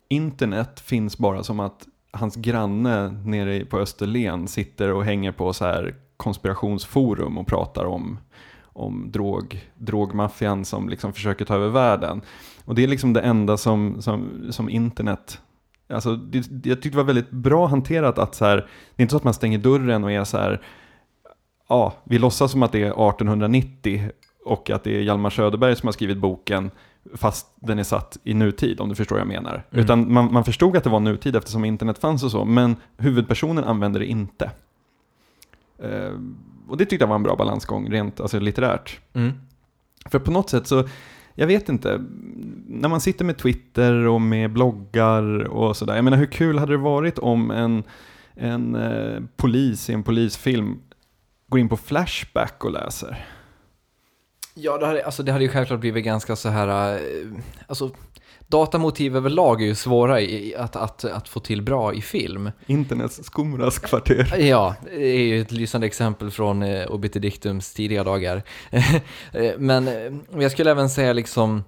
[0.09, 5.65] internet finns bara som att hans granne nere på Österlen sitter och hänger på så
[5.65, 8.19] här konspirationsforum och pratar om,
[8.63, 12.21] om drog, drogmaffian som liksom försöker ta över världen.
[12.65, 15.41] Och det är liksom det enda som, som, som internet
[15.89, 19.11] Alltså, det, jag tyckte det var väldigt bra hanterat att så här, det är inte
[19.11, 20.63] så att man stänger dörren och är så här,
[21.69, 24.11] ja, vi låtsas som att det är 1890
[24.45, 26.71] och att det är Hjalmar Söderberg som har skrivit boken,
[27.15, 29.65] fast den är satt i nutid, om du förstår vad jag menar.
[29.71, 29.85] Mm.
[29.85, 33.65] Utan man, man förstod att det var nutid eftersom internet fanns och så, men huvudpersonen
[33.65, 34.51] använder det inte.
[35.79, 36.13] Eh,
[36.69, 39.01] och det tyckte jag var en bra balansgång, rent alltså, litterärt.
[39.13, 39.33] Mm.
[40.07, 40.89] För på något sätt så,
[41.35, 42.01] jag vet inte,
[42.67, 46.73] när man sitter med Twitter och med bloggar och sådär, jag menar hur kul hade
[46.73, 47.83] det varit om en,
[48.35, 50.79] en eh, polis i en polisfilm
[51.49, 53.27] går in på Flashback och läser?
[54.55, 57.01] Ja, det hade, alltså det hade ju självklart blivit ganska så här, eh,
[57.67, 57.91] alltså
[58.49, 62.51] datamotiv överlag är ju svåra i, att, att, att få till bra i film.
[62.67, 64.35] Internets skumraskvarter.
[64.39, 68.43] Ja, det är ju ett lysande exempel från eh, Obiter Dictums tidiga dagar.
[69.33, 70.13] Eh, Men eh,
[70.43, 71.65] jag skulle även säga liksom,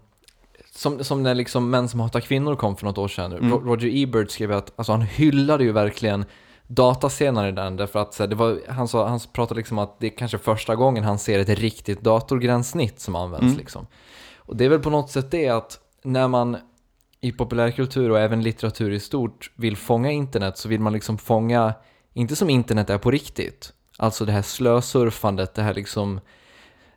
[0.74, 3.32] som, som när liksom Män som hatar kvinnor kom för något år sedan.
[3.32, 3.50] Mm.
[3.50, 6.24] Ro- Roger Ebert skrev att alltså, han hyllade ju verkligen
[6.66, 10.06] datascener i den, därför att här, det var, han, sa, han pratade liksom att det
[10.06, 13.44] är kanske första gången han ser ett riktigt datorgränssnitt som används.
[13.44, 13.56] Mm.
[13.56, 13.86] Liksom.
[14.36, 16.56] Och det är väl på något sätt det att när man
[17.20, 21.74] i populärkultur och även litteratur i stort vill fånga internet så vill man liksom fånga,
[22.12, 26.20] inte som internet är på riktigt, alltså det här slösurfandet, det här liksom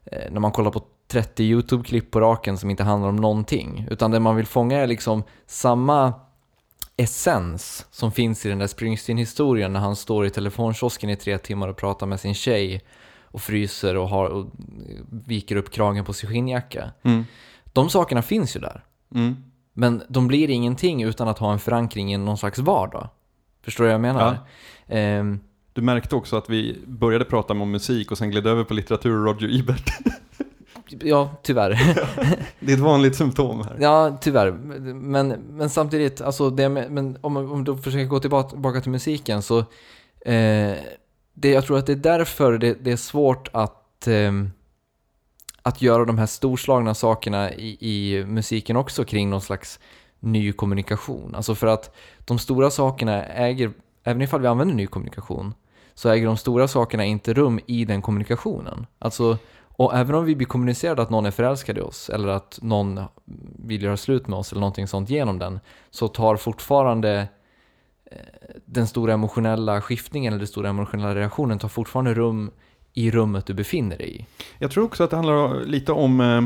[0.05, 4.11] eh, när man kollar på 30 YouTube-klipp på raken som inte handlar om någonting, utan
[4.11, 6.13] det man vill fånga är liksom samma
[6.99, 11.67] essens som finns i den där Springsteen-historien när han står i telefonkiosken i tre timmar
[11.67, 12.81] och pratar med sin tjej
[13.23, 14.45] och fryser och, har, och
[15.25, 16.91] viker upp kragen på sin skinnjacka.
[17.03, 17.25] Mm.
[17.73, 18.83] De sakerna finns ju där.
[19.15, 19.35] Mm.
[19.73, 23.09] Men de blir ingenting utan att ha en förankring i någon slags vardag.
[23.63, 24.37] Förstår du vad jag menar?
[24.87, 25.39] Ehm,
[25.73, 29.17] Du märkte också att vi började prata om musik och sen gled över på litteratur
[29.17, 29.89] och Roger Ebert.
[31.01, 31.69] ja, tyvärr.
[32.59, 33.77] Det är ett vanligt symptom här.
[33.79, 34.51] ja, tyvärr.
[34.93, 39.59] Men, men samtidigt, alltså det men om om du försöker gå tillbaka, till musiken så
[40.25, 40.73] eh,
[41.33, 44.51] det, jag tror att det är därför det, det är svårt att ehm,
[45.61, 49.79] att göra de här storslagna sakerna i, i musiken också kring någon slags
[50.19, 51.35] ny kommunikation.
[51.35, 53.71] Alltså för att de stora sakerna äger,
[54.03, 55.53] även ifall vi använder ny kommunikation,
[55.93, 58.85] så äger de stora sakerna inte rum i den kommunikationen.
[58.99, 59.37] Alltså,
[59.79, 63.01] och även om vi blir kommunicerade att någon är förälskad i oss, eller att någon
[63.65, 67.27] vill göra slut med oss, eller någonting sånt genom den, så tar fortfarande
[68.11, 68.17] eh,
[68.65, 72.51] den stora emotionella skiftningen, eller den stora emotionella reaktionen, tar fortfarande rum
[72.93, 74.25] i rummet du befinner dig i.
[74.57, 76.41] Jag tror också att det handlar lite om eh,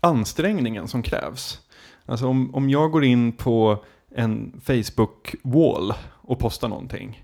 [0.00, 1.60] ansträngningen som krävs.
[2.06, 3.84] Alltså om, om jag går in på
[4.14, 7.23] en Facebook-wall och postar någonting.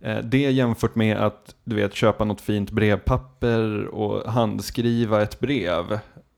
[0.00, 5.92] Eh, det jämfört med att du vet, köpa något fint brevpapper och handskriva ett brev.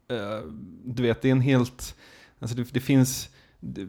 [0.09, 0.41] Eh,
[0.85, 1.97] du vet, det är en helt...
[2.39, 3.29] Alltså det, det finns...
[3.61, 3.89] Det,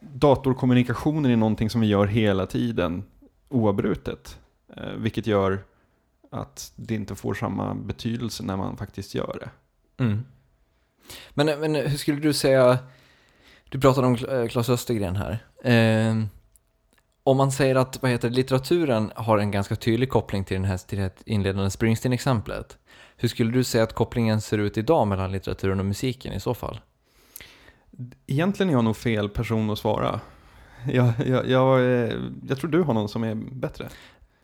[0.00, 3.04] datorkommunikationen är någonting som vi gör hela tiden
[3.48, 4.38] oavbrutet.
[4.76, 5.64] Eh, vilket gör
[6.30, 9.50] att det inte får samma betydelse när man faktiskt gör det.
[10.04, 10.24] Mm.
[11.30, 12.78] Men, men hur skulle du säga,
[13.68, 15.38] du pratade om eh, Claes Östergren här.
[15.64, 16.26] Eh,
[17.26, 20.76] om man säger att vad heter litteraturen har en ganska tydlig koppling till, den här,
[20.76, 22.78] till det här inledande Springsteen-exemplet.
[23.16, 26.54] Hur skulle du säga att kopplingen ser ut idag mellan litteraturen och musiken i så
[26.54, 26.80] fall?
[28.26, 30.20] Egentligen är jag nog fel person att svara.
[30.92, 32.14] Jag, jag, jag, eh,
[32.48, 33.88] jag tror du har någon som är bättre.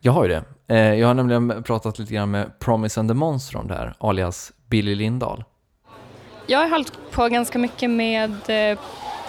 [0.01, 0.45] Jag har ju det.
[0.66, 3.95] Eh, jag har nämligen pratat lite grann med Promise and the Monster om det här,
[3.99, 5.45] alias Billy Lindahl.
[6.47, 8.31] Jag har hållit på ganska mycket med
[8.71, 8.79] eh,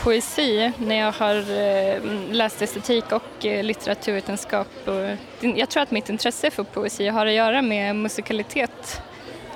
[0.03, 4.67] poesi när jag har eh, läst estetik och eh, litteraturvetenskap.
[5.39, 9.01] Jag tror att mitt intresse för poesi har att göra med musikalitet.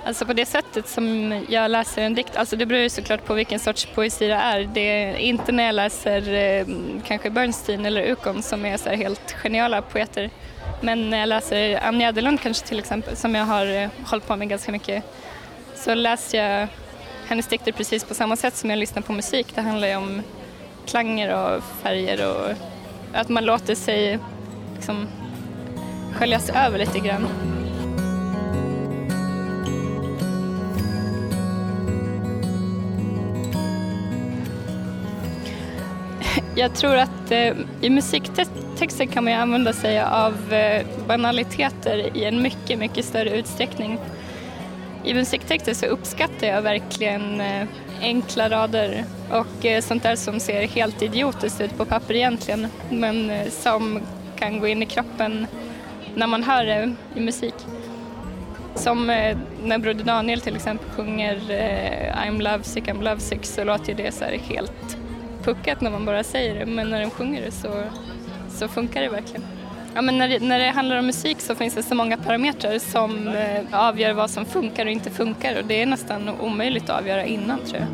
[0.05, 3.33] Alltså på det sättet som jag läser en dikt, alltså det beror ju såklart på
[3.33, 4.69] vilken sorts poesi det är.
[4.73, 6.65] Det är inte när jag läser eh,
[7.05, 10.29] kanske Bernstein eller Ukon som är så här helt geniala poeter.
[10.81, 14.49] Men när jag läser Ann Adelund kanske till exempel, som jag har hållit på med
[14.49, 15.03] ganska mycket,
[15.75, 16.67] så läser jag
[17.27, 19.47] hennes dikter precis på samma sätt som jag lyssnar på musik.
[19.55, 20.21] Det handlar ju om
[20.85, 22.51] klanger och färger och
[23.13, 24.19] att man låter sig
[24.75, 25.07] liksom
[26.13, 27.27] sköljas över lite grann.
[36.55, 42.25] Jag tror att eh, i musiktexter kan man ju använda sig av eh, banaliteter i
[42.25, 43.99] en mycket, mycket större utsträckning.
[45.07, 47.67] I musiktexter så uppskattar jag verkligen eh,
[48.01, 53.29] enkla rader och eh, sånt där som ser helt idiotiskt ut på papper egentligen men
[53.29, 53.99] eh, som
[54.35, 55.47] kan gå in i kroppen
[56.15, 57.53] när man hör det i musik.
[58.75, 59.07] Som
[59.63, 61.35] när Broder Daniel till exempel sjunger
[62.25, 64.97] I'm lovesick, I'm lovesick så låter ju det så här helt
[65.43, 67.83] puckat när man bara säger det men när den sjunger det så,
[68.49, 69.43] så funkar det verkligen.
[69.97, 72.79] Ja, men när, det, när det handlar om musik så finns det så många parametrar
[72.79, 76.99] som eh, avgör vad som funkar och inte funkar och det är nästan omöjligt att
[76.99, 77.87] avgöra innan tror jag.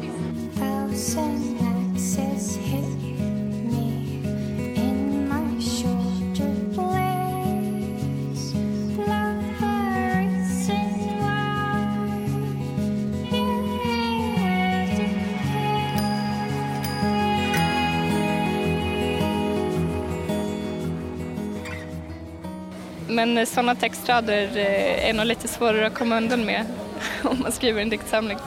[23.14, 26.66] Men eh, sådana textrader eh, är nog lite svårare att komma undan med
[27.24, 28.38] om man skriver en diktsamling.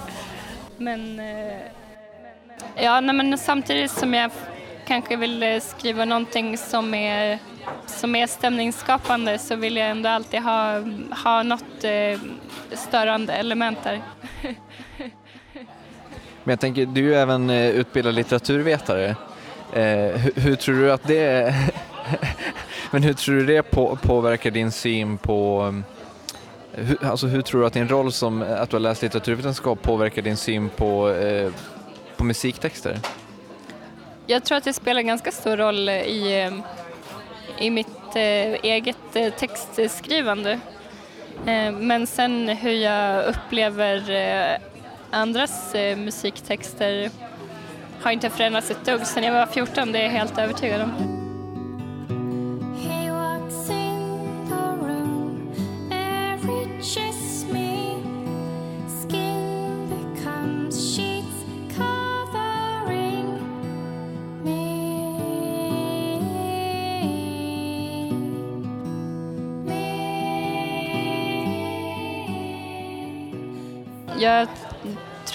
[0.76, 1.58] Men, eh,
[2.76, 4.30] ja, men samtidigt som jag
[4.86, 7.38] kanske vill skriva någonting som är,
[7.86, 10.82] som är stämningsskapande så vill jag ändå alltid ha,
[11.24, 11.84] ha något
[12.72, 14.00] störande element där.
[16.44, 19.16] Men jag tänker, du är ju även utbildad litteraturvetare.
[19.72, 21.54] Hur, hur tror du att det
[22.90, 25.84] Men hur tror du det på, påverkar din syn på um,
[26.72, 29.82] hur, alltså hur tror du att din roll som eh, att du har läst litteraturvetenskap
[29.82, 31.52] påverkar din syn på, eh,
[32.16, 33.00] på musiktexter?
[34.26, 36.52] jag tror att det spelar ganska stor roll i, eh,
[37.66, 40.60] i mitt eh, eget eh, textskrivande.
[41.46, 44.58] Eh, men sen hur jag upplever
[45.10, 47.10] andras musiktexter
[48.00, 51.15] har inte förändrats ett dugg sen jag var 14, det är jag helt övertygad om.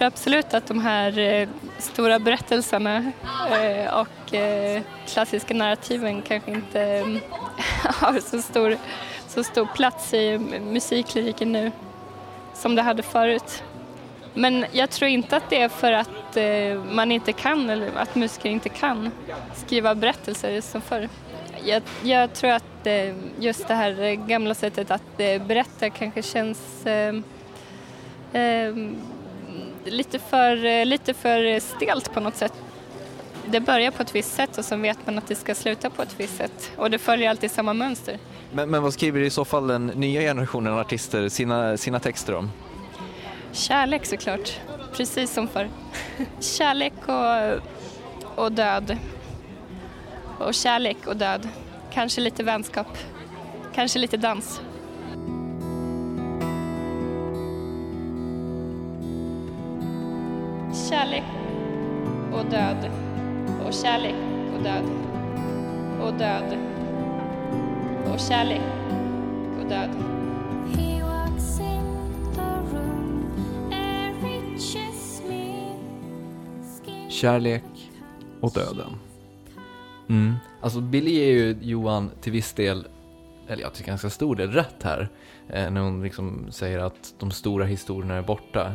[0.01, 3.11] Tror absolut att de här eh, stora berättelserna
[3.51, 7.19] eh, och eh, klassiska narrativen kanske inte mm,
[7.83, 8.77] har så stor,
[9.27, 10.37] så stor plats i
[10.71, 11.71] musiklyriken nu
[12.53, 13.63] som det hade förut.
[14.33, 18.15] Men jag tror inte att det är för att eh, man inte kan eller att
[18.15, 19.11] musiker inte kan
[19.53, 21.09] skriva berättelser som förr.
[21.65, 26.85] Jag, jag tror att eh, just det här gamla sättet att eh, berätta kanske känns
[26.85, 27.15] eh,
[28.33, 28.75] eh,
[29.85, 32.53] lite, för, eh, lite för stelt på något sätt.
[33.45, 36.01] Det börjar på ett visst sätt och sen vet man att det ska sluta på
[36.01, 38.19] ett visst sätt och det följer alltid samma mönster.
[38.51, 42.51] Men, men vad skriver i så fall den nya generationen artister sina, sina texter om?
[43.51, 44.59] Kärlek såklart,
[44.93, 45.69] precis som förr.
[46.39, 48.97] Kärlek och, och död.
[50.39, 51.49] Och kärlek och död.
[51.93, 52.97] Kanske lite vänskap.
[53.75, 54.61] Kanske lite dans.
[60.73, 61.23] Kärlek
[62.33, 62.91] och död.
[63.65, 64.15] Och kärlek
[64.57, 64.83] och död.
[66.01, 66.57] Och död.
[68.13, 68.61] Och kärlek
[69.61, 69.89] och död.
[77.09, 77.63] Kärlek.
[78.41, 78.95] Och döden.
[80.09, 80.35] Mm.
[80.61, 82.87] Alltså Billy ger ju Johan till viss del,
[83.47, 85.09] eller jag tycker ganska stor del, rätt här.
[85.49, 88.73] Eh, när hon liksom säger att de stora historierna är borta.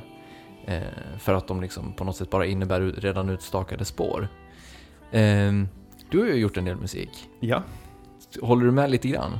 [0.66, 0.82] Eh,
[1.18, 4.28] för att de liksom på något sätt bara innebär redan utstakade spår.
[5.10, 5.52] Eh,
[6.10, 7.28] du har ju gjort en del musik.
[7.40, 7.62] Ja.
[8.42, 9.38] Håller du med lite grann?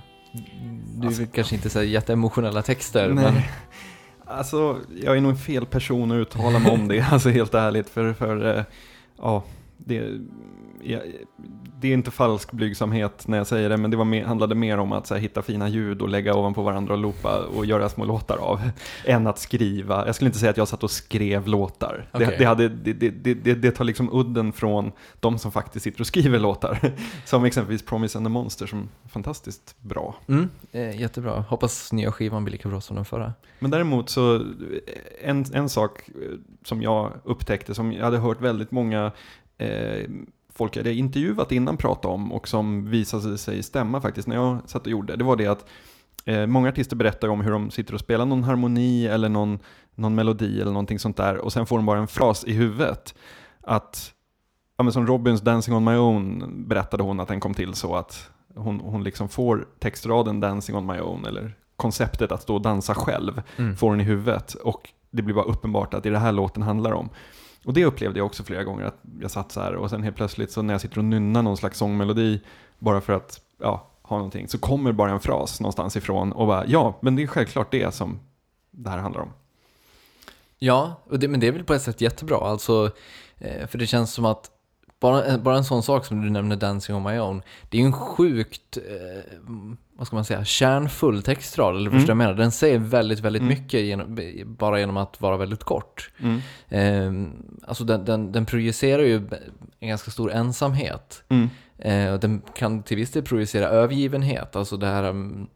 [1.00, 3.24] Du Alltså- kanske inte säga jätteemotionella texter, Nej.
[3.24, 3.34] men
[4.28, 7.88] Alltså, jag är nog fel person att uttala mig om det, alltså helt ärligt.
[7.88, 8.64] För, för eh,
[9.18, 9.42] ja,
[9.76, 10.20] det,
[10.82, 10.98] ja,
[11.86, 14.78] det är inte falsk blygsamhet när jag säger det, men det var mer, handlade mer
[14.78, 18.04] om att här, hitta fina ljud och lägga ovanpå varandra och loopa och göra små
[18.04, 18.60] låtar av,
[19.04, 20.06] än att skriva.
[20.06, 22.08] Jag skulle inte säga att jag satt och skrev låtar.
[22.12, 22.26] Okej.
[22.26, 26.38] Det, det, hade, det, det, tar liksom udden från de som faktiskt sitter och skriver
[26.38, 26.92] låtar.
[27.24, 30.14] Som exempelvis Promise and the Monster som är fantastiskt bra.
[30.28, 31.44] mm, eh, jättebra.
[31.48, 33.32] Hoppas nya skivan blir lika bra som den förra.
[33.58, 34.44] Men däremot så,
[35.22, 36.10] en, en sak
[36.64, 39.12] som jag upptäckte, som jag hade hört väldigt många
[39.58, 40.10] eh,
[40.56, 44.82] folk hade intervjuat innan prata om och som visade sig stämma faktiskt när jag satt
[44.82, 45.66] och gjorde, det var det att
[46.24, 49.58] eh, många artister berättar om hur de sitter och spelar någon harmoni eller någon,
[49.94, 53.14] någon melodi eller någonting sånt där och sen får de bara en fras i huvudet.
[53.60, 54.12] Att,
[54.76, 57.96] ja men som Robins Dancing on my own berättade hon att den kom till så
[57.96, 62.62] att hon, hon liksom får textraden Dancing on my own eller konceptet att stå och
[62.62, 63.76] dansa själv Mm.
[63.76, 66.62] får den i huvudet och det blir bara uppenbart att det är det här låten
[66.62, 67.08] handlar om.
[67.66, 70.16] Och det upplevde jag också flera gånger, att jag satt så här och sen helt
[70.16, 72.40] plötsligt så när jag sitter och nynnar någon slags sångmelodi
[72.78, 76.66] bara för att ja, ha någonting, så kommer bara en fras någonstans ifrån och bara
[76.66, 78.20] ja, men det är självklart det som
[78.70, 79.32] det här handlar om.
[80.58, 82.36] Ja, och det, men det är väl på ett sätt jättebra.
[82.36, 82.90] Alltså,
[83.38, 84.50] eh, för det känns som att
[85.00, 87.80] bara, eh, bara en sån sak som du nämner Dancing on my own, det är
[87.80, 89.32] ju en sjukt, eh,
[89.96, 92.20] vad ska man säga, kärnfull textrad, eller förstår Mm.
[92.20, 92.34] jag menar?
[92.42, 93.48] Den säger väldigt, väldigt Mm.
[93.58, 96.10] mycket genom, bara genom att vara väldigt kort.
[96.18, 96.40] Mm.
[96.68, 97.30] Eh,
[97.68, 99.28] alltså den, den, den projicerar ju
[99.80, 101.24] en ganska stor ensamhet.
[101.28, 101.48] Mm.
[101.78, 105.46] Eh, och den kan till viss del projicera övergivenhet, alltså det här, mm,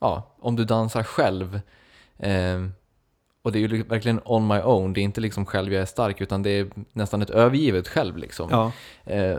[0.00, 1.60] ja, om du dansar själv.
[2.18, 2.66] Eh,
[3.46, 5.86] och det är ju verkligen on my own, det är inte liksom själv jag är
[5.86, 8.48] stark, utan det är nästan ett övergivet själv liksom.
[8.50, 8.72] Ja,
[9.04, 9.38] Eh,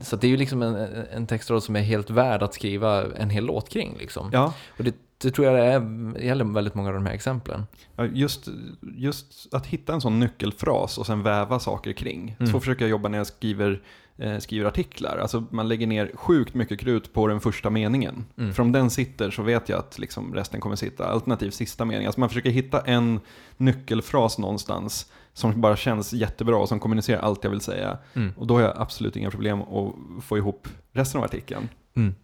[0.00, 0.76] så det är ju liksom en,
[1.12, 4.30] en textrad som är helt värd att skriva en hel låt kring liksom.
[4.32, 4.54] ja.
[4.78, 7.66] Och det, det tror jag det är, gäller väldigt många av de här exemplen.
[7.96, 8.48] Ja, Just,
[8.96, 12.36] just att hitta en sån nyckelfras och sen väva saker kring.
[12.38, 12.52] Mm.
[12.52, 13.82] Så försöker jag jobba när jag skriver,
[14.18, 15.18] eh, skriver artiklar.
[15.18, 18.24] Alltså man lägger ner sjukt mycket krut på den första meningen.
[18.38, 18.54] Mm.
[18.54, 21.06] För om den sitter så vet jag att liksom resten kommer sitta.
[21.06, 22.06] Alternativt sista meningen.
[22.06, 23.20] Alltså man försöker hitta en
[23.56, 27.98] nyckelfras någonstans som bara känns jättebra och som kommunicerar allt jag vill säga.
[28.14, 28.32] Mm.
[28.36, 29.94] Och då har jag absolut inga problem att
[30.24, 31.68] få ihop resten av artikeln.
[31.96, 32.14] Mm.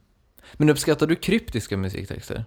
[0.52, 2.44] Men uppskattar du kryptiska musiktexter?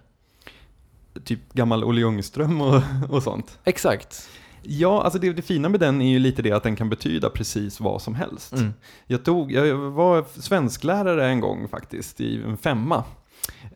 [1.24, 3.58] Typ gammal Olle Ljungström och, och sånt.
[3.64, 4.28] Exakt.
[4.66, 7.30] Ja, alltså det, det fina med den är ju lite det att den kan betyda
[7.30, 8.52] precis vad som helst.
[8.52, 8.72] Mm.
[9.06, 13.04] Jag, tog, jag var svensklärare en gång faktiskt, i en femma.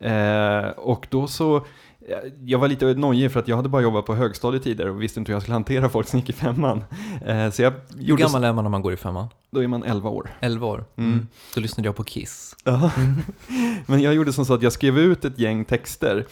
[0.00, 1.66] Eh, och då så,
[2.44, 5.20] jag var lite nojig för att jag hade bara jobbat på högstadiet tidigare och visste
[5.20, 6.84] inte hur jag skulle hantera folk som gick i femman.
[7.26, 9.28] Eh, så jag Hur gjorde, gammal är man när man går i femman?
[9.50, 10.30] då är man 11 år.
[10.40, 10.84] 11 år.
[10.96, 11.28] Mm.
[11.54, 12.56] Då lyssnade jag på Kiss.
[12.64, 12.90] Ja.
[13.86, 16.26] Men jag gjorde som så att jag skrev ut ett gäng texter.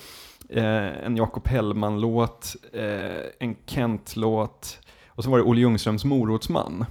[0.49, 4.79] Eh, en Jakob Hellman-låt, eh, en Kent-låt
[5.09, 6.85] och så var det Olle Ljungströms Morotsman.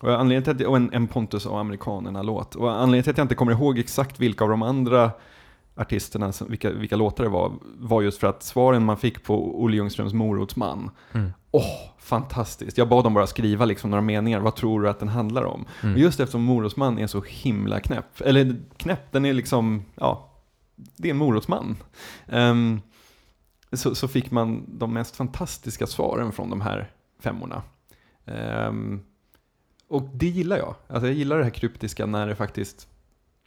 [0.00, 2.54] Och anledningen till att, och en, en Pontus och Amerikanerna-låt.
[2.54, 5.10] Och anledningen till att jag inte kommer ihåg exakt vilka av de andra
[5.76, 9.76] artisterna, vilka, vilka låtar det var, var just för att svaren man fick på Olle
[9.76, 11.32] Ljungströms Morotsman, Mm.
[11.50, 12.78] åh, fantastiskt.
[12.78, 15.64] Jag bad dem bara skriva liksom några meningar, vad tror du att den handlar om?
[15.82, 15.94] Mm.
[15.94, 20.30] Och just eftersom Morotsman är så himla knäpp, eller knäpp, den är liksom, ja,
[20.96, 21.76] det är en morotsman.
[22.26, 22.80] Ehm,
[23.72, 27.62] så, så fick man de mest fantastiska svaren från de här femmorna.
[28.26, 29.00] Ehm,
[29.88, 30.74] och det gillar jag.
[30.88, 32.88] Alltså jag gillar det här kryptiska när det faktiskt,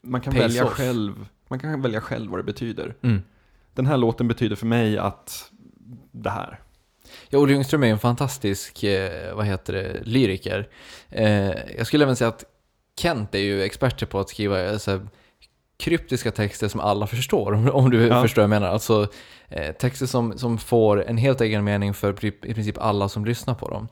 [0.01, 0.71] man kan välja off.
[0.71, 2.95] själv, man kan välja själv vad det betyder.
[3.01, 3.21] Mm.
[3.73, 5.51] Den här låten betyder för mig att
[6.11, 6.59] det här.
[7.29, 10.69] Ja, Olle Ljungström är en fantastisk, eh, vad heter det, lyriker.
[11.09, 12.45] Eh, jag skulle även säga att
[12.99, 15.07] Kent är ju experter på att skriva så här,
[15.81, 18.21] kryptiska texter som alla förstår, om, du Ja.
[18.21, 18.67] förstår vad jag menar.
[18.73, 19.07] Alltså
[19.49, 23.53] eh, texter som, som får en helt egen mening för i princip alla som lyssnar
[23.55, 23.87] på dem.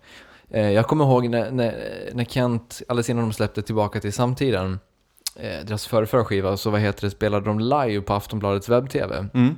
[0.51, 1.73] Eh, jag kommer ihåg när, när,
[2.13, 4.79] när Kent, alldeles innan de släppte Tillbaka till samtiden,
[5.35, 9.55] eh, deras förrförra skiva, så vad heter det, spelade de live på Aftonbladets webb-tv Mm,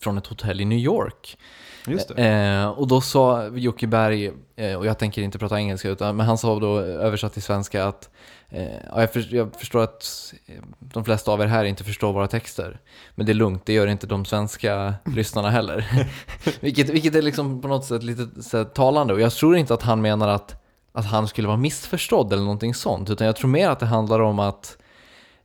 [0.00, 1.38] från ett hotell i New York.
[1.86, 2.26] just det.
[2.28, 6.26] Eh, och då sa Jocke Berg, eh, och jag tänker inte prata engelska, utan, men
[6.26, 8.10] han sa då översatt till svenska att
[8.50, 12.26] ja, jag, för, jag förstår att eh, de flesta av er här inte förstår våra
[12.26, 12.80] texter.
[13.14, 16.06] Men det är lugnt, det gör inte de svenska lyssnarna heller.
[16.60, 19.14] vilket, vilket är liksom på något sätt lite så här, talande.
[19.14, 22.74] Och jag tror inte att han menar att, att han skulle vara missförstådd eller någonting
[22.74, 23.10] sånt.
[23.10, 24.78] Utan jag tror mer att det handlar om att,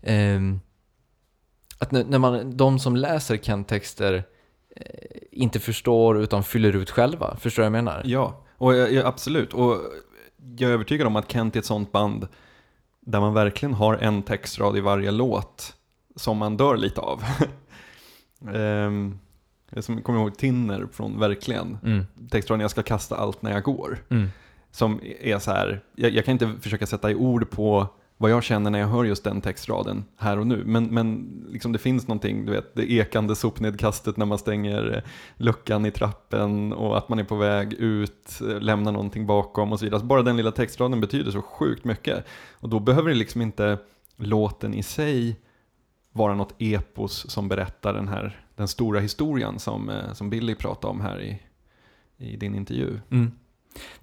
[0.01, 0.59] ehm,
[1.79, 4.23] att när, man, de som läser Kent-texter
[4.75, 4.83] eh,
[5.31, 7.37] inte förstår utan fyller ut själva.
[7.39, 8.01] Förstår du vad jag menar?
[8.05, 9.53] Ja, och jag, absolut.
[9.53, 9.77] Och
[10.57, 12.27] jag är övertygad om att Kent är ett sånt band
[13.05, 15.75] där man verkligen har en textrad i varje låt
[16.15, 17.23] som man dör lite av.
[18.39, 19.19] um,
[19.69, 21.77] jag som kommer ihåg Tinner från Verkligen.
[21.83, 22.05] Mm.
[22.29, 23.97] Textraden jag ska kasta allt när jag går.
[24.09, 24.29] Mm.
[24.71, 27.87] Som är så här, jag, jag kan inte försöka sätta i ord på
[28.23, 30.63] vad jag känner när jag hör just den textraden här och nu.
[30.65, 35.01] Men, men liksom det finns någonting, du vet, det ekande sopnedkastet när man stänger eh,
[35.37, 39.79] luckan i trappen och att man är på väg ut, eh, lämnar någonting bakom och
[39.79, 39.95] så vidare.
[39.95, 42.25] Alltså bara den lilla textraden betyder så sjukt mycket.
[42.51, 43.77] Och då behöver det liksom inte
[44.17, 45.39] låten i sig
[46.11, 50.91] vara något epos som berättar den här, den stora historien som, eh, som Billy pratade
[50.91, 51.39] om här i,
[52.17, 52.99] i din intervju.
[53.11, 53.31] Mm.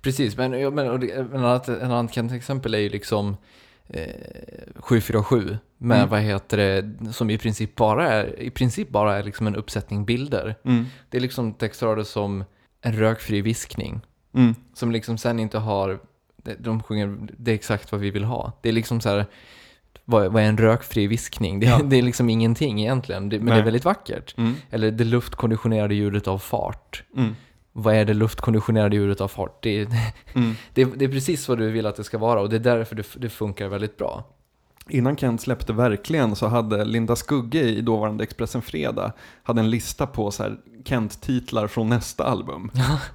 [0.01, 3.37] Precis, men, ja, men och det, en annat, en annat exempel är ju liksom eh,
[4.77, 6.09] 747 med Mm.
[6.11, 10.05] vad heter det, som i princip bara är, i princip bara är liksom en uppsättning
[10.05, 10.55] bilder.
[10.65, 10.87] Mm.
[11.09, 12.45] Det är liksom textrader som
[12.83, 14.01] en rökfri viskning.
[14.35, 14.55] Mm.
[14.75, 15.99] Som liksom sen inte har,
[16.59, 18.53] de- sjunger, det är exakt vad vi vill ha.
[18.63, 19.27] Det är liksom så här,
[20.05, 21.61] vad, vad är en rökfri viskning?
[21.61, 21.81] Det, Ja.
[21.85, 23.61] det är liksom ingenting egentligen, det, men det Nej.
[23.61, 24.35] är väldigt vackert.
[24.39, 24.55] Mm.
[24.71, 27.05] Eller det luftkonditionerade ljudet av fart.
[27.73, 29.63] Vad är det luftkonditionerade ljudet av fart?
[29.63, 29.89] Det,
[30.35, 30.55] Mm.
[30.75, 32.97] det, det är precis vad du vill att det ska vara och det är därför
[32.97, 34.25] det, det funkar väldigt bra.
[34.89, 39.13] Innan Kent släppte Verkligen så hade Linda Skugge i dåvarande Expressen Fredag
[39.43, 42.71] hade en lista på så här Kent-titlar från nästa album.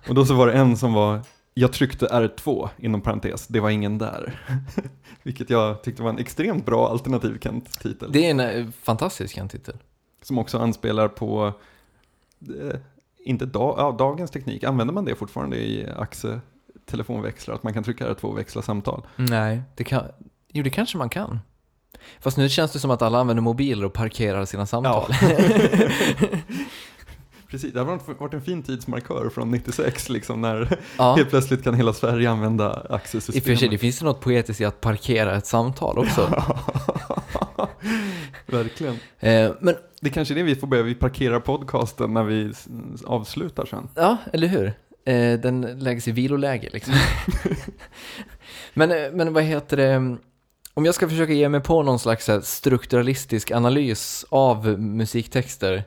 [0.10, 1.22] Och då så var det en som var
[1.53, 4.39] Jag tryckte R2 inom parentes, det var ingen där.
[5.24, 8.12] Vilket jag tyckte var en extremt bra alternativ Kent-titel.
[8.12, 9.78] Det är en eh, fantastisk en titel.
[10.22, 11.53] Som också anspelar på,
[12.41, 12.80] eh,
[13.26, 16.39] inte da, ja, dagens teknik, använder man det fortfarande i AXE
[16.86, 17.55] telefonväxlar?
[17.55, 19.05] Att man kan trycka R2 och växla samtal?
[19.15, 20.03] Nej, det kan,
[20.51, 21.39] jo det kanske man kan.
[22.19, 25.11] Fast nu känns det som att alla använder mobiler och parkerar sina samtal.
[27.49, 27.86] Precis, det har
[28.19, 32.86] varit- en fin tidsmarkör från 96 liksom när Ja, helt plötsligt kan hela Sverige använda
[32.89, 36.43] i och för sig, det finns det något poetiskt i att parkera ett samtal också.
[38.45, 38.93] Verkligen.
[39.20, 42.53] Eh, men, Det är kanske är det vi får börja, vi parkerar podcasten när vi
[43.06, 43.89] avslutar sen.
[43.95, 44.74] ja, eller hur?
[45.06, 46.93] Eh, den läggs i viloläge liksom.
[48.74, 50.18] men, eh, men vad heter det?
[50.74, 55.84] Om jag ska försöka ge mig på någon slags strukturalistisk analys av musiktexter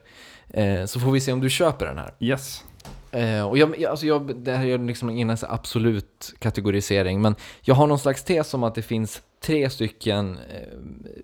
[0.48, 2.14] eh, så får vi se om du köper den här.
[2.20, 2.64] Yes.
[3.10, 7.86] Eh, och jag, alltså jag, det här är liksom ingen absolut kategorisering, men jag har
[7.86, 10.68] någon slags tes om att det finns tre stycken eh,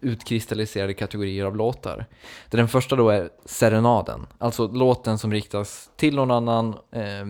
[0.02, 2.06] utkristalliserade kategorier av låtar.
[2.50, 7.26] Där den första då är serenaden, alltså låten som riktas till någon annan, eh,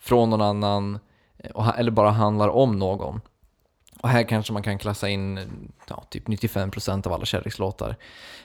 [0.00, 0.98] från någon annan,
[1.38, 3.20] eh, och, eller bara handlar om någon.
[4.02, 5.40] Och här kanske man kan klassa in
[5.88, 7.96] ja, typ 95% av alla kärlekslåtar.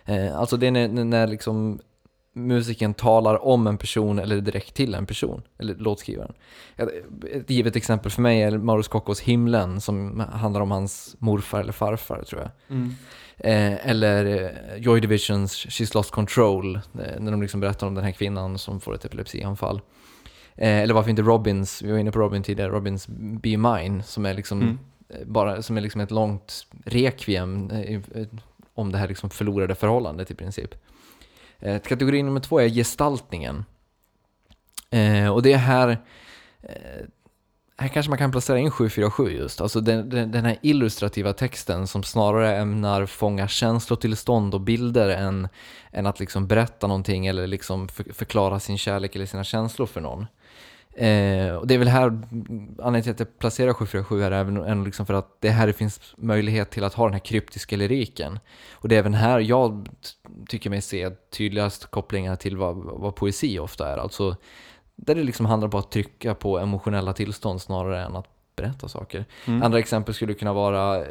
[0.05, 1.79] Eh, alltså det är när- när liksom
[2.35, 6.33] musiken talar om en person eller direkt till en person, eller låtskrivaren.
[6.75, 6.89] Ett
[7.33, 11.73] ett givet exempel för mig är Mauro Scoccos Himlen som handlar om hans morfar eller
[11.73, 12.51] farfar tror jag.
[13.37, 18.03] Eh, eller eh, Joy Divisions She's Lost Control, eh, när de liksom berättar om den
[18.03, 19.81] här kvinnan som får ett epilepsianfall.
[20.55, 24.25] Eh, eller varför inte Robins, vi var inne på Robin tidigare, Robins Be Mine, som
[24.25, 24.77] är liksom Mm.
[25.09, 28.01] eh, bara, som är liksom ett långt rekviem eh,
[28.73, 30.75] om det här liksom förlorade förhållandet i princip.
[31.59, 33.65] Eh, kategori nummer två är gestaltningen.
[34.89, 35.89] Eh, och det är här,
[36.61, 37.05] eh,
[37.77, 41.87] här kanske man kan placera in 747 just, alltså den, den, den här illustrativa texten
[41.87, 45.47] som snarare ämnar fånga känslotillstånd och bilder än,
[45.91, 50.01] än att liksom berätta någonting eller liksom för, förklara sin kärlek eller sina känslor för
[50.01, 50.27] någon.
[50.97, 54.57] Eh, och det är väl här, anledningen till att jag placerar 747 här är även
[54.57, 57.19] även liksom för att det är här det finns möjlighet till att ha den här
[57.19, 58.39] kryptiska lyriken.
[58.73, 59.89] Och det är även här jag
[60.47, 63.97] tycker mig se tydligast kopplingar till vad, vad poesi ofta är.
[63.97, 64.35] Alltså
[64.95, 69.25] där det liksom handlar om att trycka på emotionella tillstånd snarare än att berätta saker.
[69.45, 69.63] Mm.
[69.63, 71.05] Andra exempel skulle kunna vara eh,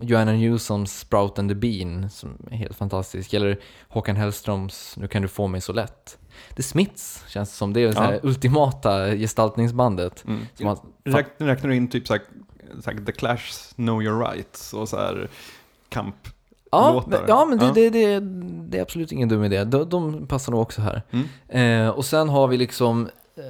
[0.00, 3.34] Joanna Newsoms Sprout and the Bean som är helt fantastisk.
[3.34, 3.58] Eller
[3.88, 6.18] Håkan Hellströms Nu kan du få mig så lätt.
[6.56, 7.72] The Smiths känns som.
[7.72, 8.18] Det är så här Ja.
[8.22, 10.24] ultimata gestaltningsbandet.
[10.26, 10.40] Mm.
[10.54, 12.22] Som har, Räk, räknar du in typ såhär,
[12.84, 15.28] såhär The Clash's Know Your Rights och så här
[15.88, 16.16] kamp?
[16.72, 17.72] ja, men, ja, men det, Ja.
[17.72, 18.20] Det, det,
[18.68, 19.64] det är absolut ingen dum idé.
[19.64, 21.02] De, de passar nog också här.
[21.10, 21.86] Mm.
[21.88, 23.08] Eh, och sen har vi liksom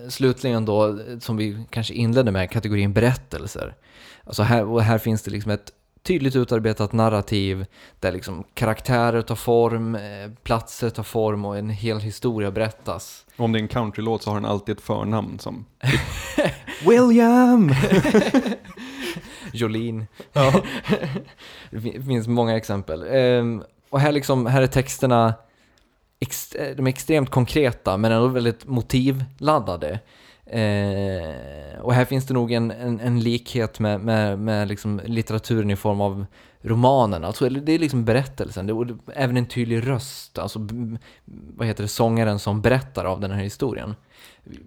[0.09, 3.75] slutligen då, eh, som vi kanske inledde med, kategorin berättelser.
[4.25, 5.73] Alltså här, här finns det liksom ett
[6.03, 7.67] tydligt utarbetat narrativ
[8.01, 10.01] där liksom karaktärer tar form, eh,
[10.43, 13.27] platser tar form och en hel historia berättas.
[13.37, 15.65] Om det är en countrylåt så har den alltid ett förnamn som
[16.89, 17.75] William!
[19.53, 20.07] Jolene.
[20.33, 20.63] Ja.
[21.71, 23.05] det fin- finns många exempel.
[23.11, 25.35] Ehm, och här, liksom, här är texterna
[26.21, 30.01] ex, eh, de är extremt konkreta men ändå väldigt motivladdade.
[30.47, 35.71] Eh, och här finns det nog en, en, en likhet med, med, med liksom litteraturen
[35.71, 36.27] i form av
[36.63, 37.25] romanen.
[37.25, 40.39] Alltså, det är liksom berättelsen, det, och även en tydlig röst.
[40.39, 40.69] Alltså,
[41.57, 43.95] vad heter det, sångaren som berättar av den här historien.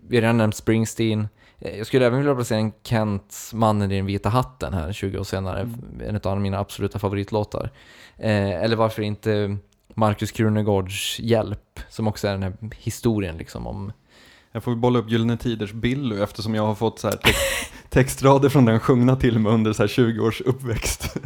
[0.08, 1.28] Vi har redan nämnt Springsteen.
[1.60, 5.20] Eh, Jag skulle även vilja placera en Kents Mannen i den vita hatten här 20
[5.20, 5.70] år senare.
[6.06, 7.70] En av mina absoluta favoritlåtar.
[8.18, 9.58] Eh, eller varför inte
[9.94, 13.91] Markus Krunegårds Hjälp, som också är den här historien liksom om...
[14.52, 17.39] Jag får bolla upp Gyllene Tiders Billy eftersom jag har fått så här text,
[17.89, 21.18] textrader från den sjungna till mig under så här 20 års uppväxt.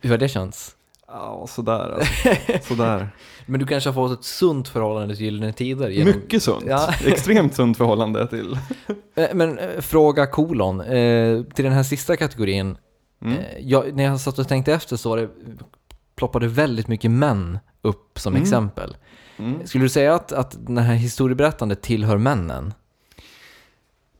[0.00, 0.74] Hur har det känts?
[1.06, 2.12] Ja, sådär alltså.
[2.68, 3.08] Sådär.
[3.46, 5.88] Men du kanske har fått ett sunt förhållande till Gyllene Tider?
[5.88, 6.64] genom- Mycket sunt.
[6.68, 6.92] Ja.
[7.06, 8.58] Extremt sunt förhållande till.
[9.14, 12.76] Eh, Men eh, fråga kolon, eh, till den här sista kategorin.
[13.24, 13.38] Mm.
[13.60, 15.28] Jag, när jag satt och tänkte efter så var det,
[16.16, 18.42] ploppade väldigt mycket män upp som Mm.
[18.42, 18.96] exempel.
[19.36, 19.66] Mm.
[19.66, 22.74] Skulle du säga att, att den här historieberättandet tillhör männen?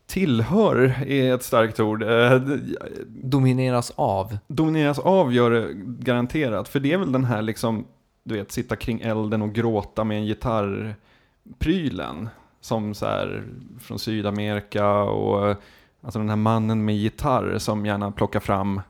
[0.07, 2.03] Tillhör är ett starkt ord.
[2.03, 2.59] Eh, det-
[3.07, 4.37] Domineras av?
[4.47, 5.67] Domineras av gör det
[5.99, 6.67] garanterat.
[6.69, 7.85] För det är väl den här liksom,
[8.23, 12.29] du vet, sitta kring elden och gråta med en gitarrprylen.
[12.61, 13.43] Som så här
[13.79, 15.55] från Sydamerika och
[16.01, 18.81] alltså den här mannen med gitarr som gärna plockar fram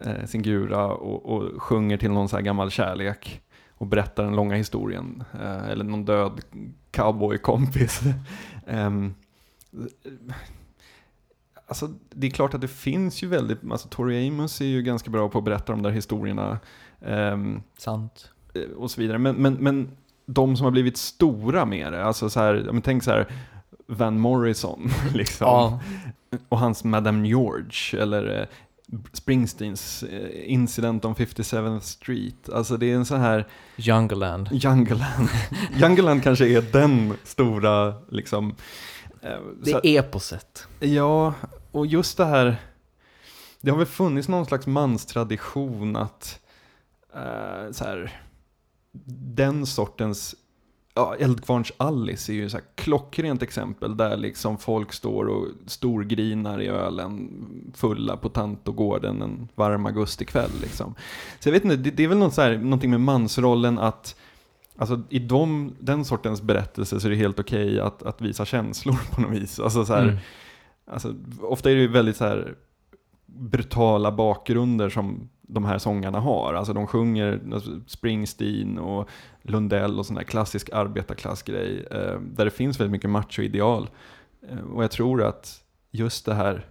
[0.00, 3.40] eh, sin gura och, och sjunger till någon så här gammal kärlek.
[3.84, 5.24] Och berättar den långa historien.
[5.40, 6.40] Eh, eller någon död
[6.90, 8.00] cowboykompis.
[8.66, 9.14] Ehm,
[11.66, 15.10] Alltså det är klart att det finns ju väldigt, alltså Tori Amos är ju ganska
[15.10, 16.58] bra på att berätta de där historierna
[17.00, 18.30] ehm, Sant.
[18.54, 19.18] eh, och så vidare.
[19.18, 19.90] Men, men, men
[20.26, 23.26] de som har blivit stora med det, alltså så här, men tänk så här
[23.86, 25.46] Van Morrison liksom.
[25.46, 25.80] Ja,
[26.48, 28.46] Och hans Madame George eller eh,
[29.12, 32.48] Springsteens eh, Incident on 57th Street.
[32.48, 34.48] Alltså det är en sån här Jungleland.
[34.52, 35.28] Jungleland.
[35.76, 38.54] Jungleland kanske är den stora liksom.
[39.22, 40.66] eh, Det är eposet.
[40.80, 41.34] Ja,
[41.72, 42.56] och just det här.
[43.60, 46.40] Det har väl funnits någon slags manstradition att
[47.14, 48.20] eh, så här,
[49.34, 50.34] den sortens
[50.94, 56.60] Ja, Eldkvarns Alice är ju så här klockrent exempel där liksom folk står och storgrinar
[56.62, 57.30] i ölen
[57.74, 60.94] fulla på Tantogården en varm augustikväll liksom.
[61.40, 64.16] Så jag vet inte, det, det är väl något så här, någonting med mansrollen att
[64.76, 68.98] Alltså i de, den sortens berättelser så är det helt okej att, att visa känslor
[69.10, 69.60] på något vis.
[69.60, 70.16] Alltså så här, Mm.
[70.86, 72.54] Alltså, ofta är det ju väldigt så här
[73.26, 76.54] brutala bakgrunder som de här sångarna har.
[76.54, 79.08] Alltså de sjunger alltså, Springsteen och
[79.44, 81.86] Lundell och sån där klassisk arbetarklassgrej.
[81.90, 83.90] Eh, där det finns väldigt mycket machoideal.
[84.48, 86.66] Eh, och jag tror att just det här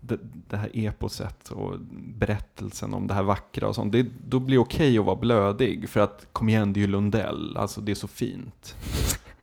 [0.00, 1.78] det, det här eposet och
[2.18, 3.92] berättelsen om det här vackra och sånt.
[3.92, 6.86] Det, då blir det okej att vara blödig för att kom igen, det är ju
[6.86, 8.76] Lundell, alltså det är så fint.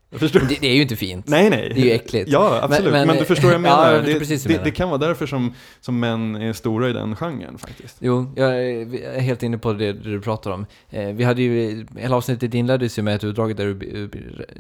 [0.10, 1.28] Det, det är ju inte fint.
[1.28, 1.72] Nej, nej.
[1.76, 2.30] Det är ju äckligt.
[2.30, 2.91] Ja, absolut.
[2.91, 3.93] Men, men- du förstår vad jag Ja, menar.
[4.10, 7.16] jag förstår det, det, det kan vara därför som, som män är stora i den
[7.16, 7.97] genren faktiskt.
[7.99, 10.66] Jo, jag är helt inne på det du pratar om.
[10.89, 14.10] Eh, Vi hade ju, hela avsnittet inleddes ju med ett utdrag där du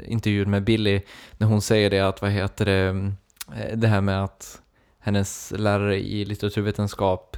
[0.07, 1.01] intervjun med Billy,
[1.37, 3.11] när hon säger det att, vad heter det,
[3.61, 4.61] eh, det här med att
[4.99, 7.37] hennes lärare i litteraturvetenskap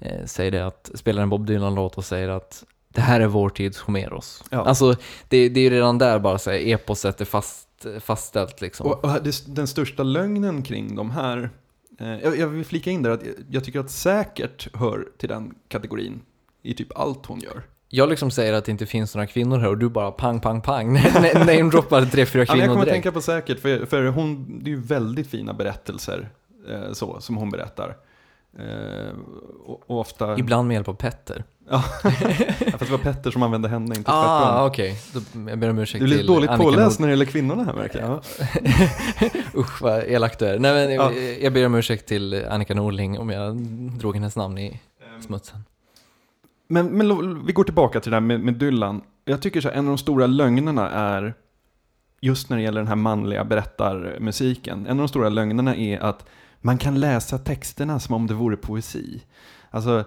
[0.00, 2.64] eh, säger det att, spelar en Bob Dylan-låt och säger att
[2.94, 4.44] det här är vår tids Homeros.
[4.50, 4.64] Ja.
[4.64, 4.94] Alltså,
[5.28, 7.68] det, det är ju redan där bara så här, eposet är fast,
[8.00, 8.86] fastställt liksom.
[8.86, 11.50] Och, och det, den största lögnen kring de här,
[12.00, 15.54] eh, jag, jag vill flika in där att jag, tycker att säkert hör till den
[15.68, 16.20] kategorin
[16.62, 17.62] i typ allt hon gör.
[17.88, 20.60] Jag liksom säger att det inte finns några kvinnor här och du bara pang, pang,
[20.60, 20.92] pang.
[21.34, 22.94] Namedroppar tre, fyra Ja, kvinnor jag kommer direkt.
[22.94, 26.28] tänka på säkert, för, för hon, det är ju väldigt fina berättelser
[26.70, 27.96] eh, så, som hon berättar.
[28.58, 29.14] Eh,
[29.66, 30.38] och, och ofta...
[30.38, 31.44] Ibland med hjälp av Petter.
[31.70, 34.10] Ja, fast det var Petter som använde henne, inte.
[34.12, 34.98] Ah, okej.
[35.12, 37.72] Då- Jag ber om ursäkt Du blir dåligt Annika påläst när det gäller kvinnorna här
[37.74, 38.22] märker jag.
[39.60, 40.58] Usch vad elakt du är.
[40.58, 41.12] Nej men Ja.
[41.40, 43.56] jag- ber om ursäkt till Annika Norling om jag
[43.98, 44.80] drog hennes namn i
[45.20, 45.58] smutsen.
[46.68, 49.02] Men, men vi går tillbaka till det här med, med Dylan.
[49.24, 51.34] Jag tycker så här, en av de stora lögnerna är,
[52.20, 56.24] just när det gäller den här manliga berättarmusiken, en av de stora lögnerna är att
[56.62, 59.22] man kan läsa texterna som om det vore poesi.
[59.70, 60.04] Alltså,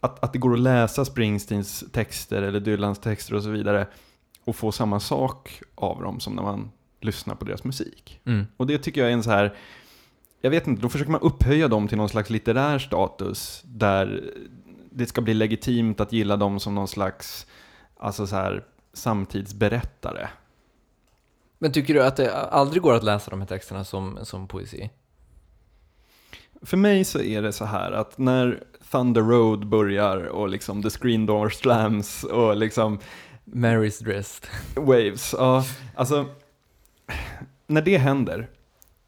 [0.00, 3.86] att, att det går att läsa Springsteens texter eller Dylans texter och så vidare
[4.44, 8.20] och få samma sak av dem som när man lyssnar på deras musik.
[8.24, 8.46] Mm.
[8.56, 9.56] Och det tycker jag är en så här,
[10.40, 14.32] jag vet inte, då försöker man upphöja dem till någon slags litterär status där
[14.90, 17.46] det ska bli legitimt att gilla dem som någon slags,
[17.96, 20.28] alltså så här, samtidsberättare.
[21.58, 24.90] Men tycker du att det aldrig går att läsa de här texterna som, som poesi?
[26.62, 30.90] För mig så är det så här att när Thunder Road börjar och liksom The
[30.90, 32.98] Screen Door Slams och liksom
[33.44, 34.48] Mary's Dressed.
[34.76, 36.26] Waves, ja, alltså
[37.66, 38.50] när det händer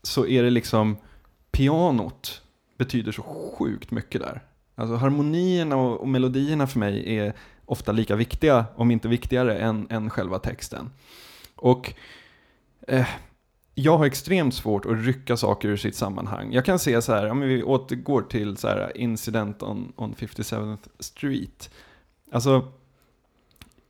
[0.03, 0.97] så är det liksom
[1.53, 2.43] pianot
[2.79, 4.43] betyder så sjukt mycket där.
[4.75, 7.35] Alltså harmonierna och, och melodierna för mig är
[7.65, 10.91] ofta lika viktiga, om inte viktigare, än, än själva texten.
[11.55, 11.95] Och
[12.89, 13.07] eh,
[13.75, 16.53] jag har extremt svårt att rycka saker ur sitt sammanhang.
[16.53, 20.79] Jag kan se så här, om vi återgår till så här Incident on, on 57th
[20.99, 21.71] Street.
[22.33, 22.73] Alltså,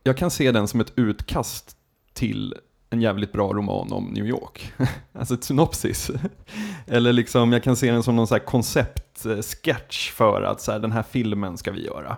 [0.03, 1.77] jag kan se den som ett utkast
[2.13, 2.55] till
[2.89, 4.73] en jävligt bra roman om New York.
[5.13, 6.11] alltså ett synopsis.
[6.87, 10.79] Eller liksom, jag kan se den som någon så här konceptsketch för att så här,
[10.79, 12.17] den här filmen ska vi göra.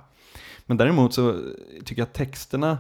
[0.66, 1.40] Men däremot så
[1.86, 2.78] tycker jag att texterna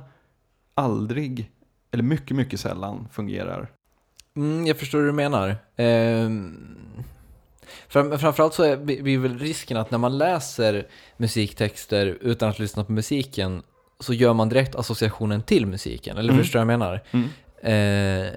[0.73, 1.51] aldrig,
[1.91, 3.71] eller mycket, mycket sällan fungerar.
[4.37, 5.57] Mm, jag förstår hur du menar.
[5.77, 7.03] Ehm,
[7.87, 12.83] fram, framförallt så är, blir väl risken att när man läser musiktexter utan att lyssna
[12.83, 13.63] på musiken
[13.99, 16.43] så gör man direkt associationen till musiken, eller Mm.
[16.43, 17.03] förstår du vad jag menar?
[17.11, 17.27] Mm.
[17.61, 18.31] Eh,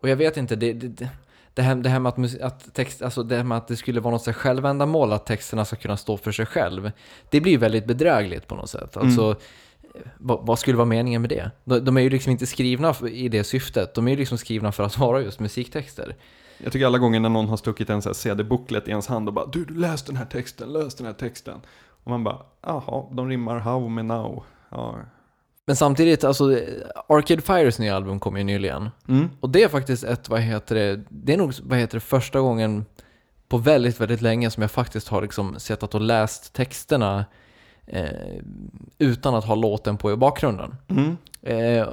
[0.00, 1.08] och jag vet inte, det, det,
[1.54, 4.00] det, här, det här med att, att text, alltså det här med att det skulle
[4.00, 6.90] vara något självändamål att texterna ska kunna stå för sig själv,
[7.30, 8.96] det blir väldigt bedrägligt på något sätt.
[8.96, 9.08] Mm.
[9.08, 9.36] Alltså, vad,
[10.18, 11.50] vad skulle vara meningen med det?
[11.64, 14.72] De, de är ju liksom inte skrivna i det syftet, de är ju liksom skrivna
[14.72, 16.16] för att vara just musiktexter.
[16.58, 19.46] Jag tycker alla gånger när någon har stuckit en CD-booklet i ens hand och bara
[19.46, 21.60] du, läs den här texten, läs den här texten.
[22.04, 24.44] Och man bara, jaha, de rimmar how med now.
[24.70, 24.96] Ja.
[25.66, 26.60] Men samtidigt, alltså
[27.08, 28.90] Arcade Fires nya album kom ju nyligen.
[29.08, 29.28] Mm.
[29.40, 32.40] Och det är faktiskt ett, vad heter det, det är nog, vad heter det, första
[32.40, 32.84] gången
[33.48, 37.24] på väldigt, väldigt länge som jag faktiskt har liksom suttit och läst texterna
[37.86, 38.04] eh,
[38.98, 40.74] utan att ha låten på i bakgrunden.
[40.88, 41.16] Mm.
[41.42, 41.88] Eh,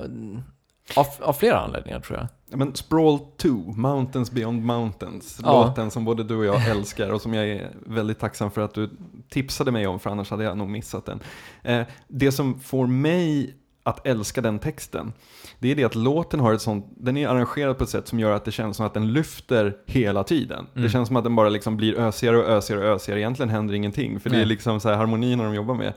[0.96, 2.28] av, av flera anledningar tror jag.
[2.50, 5.66] Ja, Men Sprawl 2, Mountains Beyond Mountains, Ja.
[5.68, 8.74] låten som både du och jag älskar och som jag är väldigt tacksam för att
[8.74, 8.90] du
[9.30, 11.20] tipsade mig om, för annars hade jag nog missat den.
[11.64, 15.14] Eh, det som får mig att älska den texten,
[15.60, 18.20] det är det att låten har ett sånt, den är arrangerad på ett sätt som
[18.20, 20.68] gör att det känns som att den lyfter hela tiden.
[20.74, 20.84] Mm.
[20.84, 23.74] Det känns som att den bara liksom blir ösigare och ösigare och ösigare, egentligen händer
[23.74, 24.46] ingenting, för det är Nej.
[24.46, 25.94] liksom så här harmonierna de jobbar med.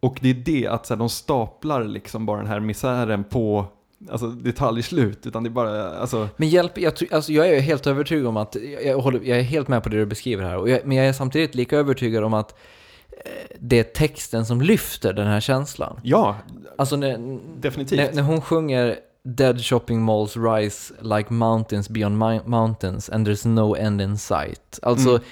[0.00, 3.66] Och det är det att så här, de staplar liksom bara den här misären på
[4.10, 8.26] alltså, detaljslut, utan det är bara, alltså, Men hjälp, jag, alltså jag är helt övertygad
[8.26, 10.80] om att, jag, håller, jag är helt med på det du beskriver här, och jag,
[10.84, 12.58] men jag är samtidigt lika övertygad om att
[13.60, 16.00] det är texten som lyfter den här känslan.
[16.02, 16.36] ja,
[16.78, 17.98] Alltså när, definitivt.
[17.98, 18.96] när, när hon sjunger
[19.28, 24.78] Dead shopping malls rise like mountains beyond mountains and there's no end in sight.
[24.82, 25.22] Alltså, Mm.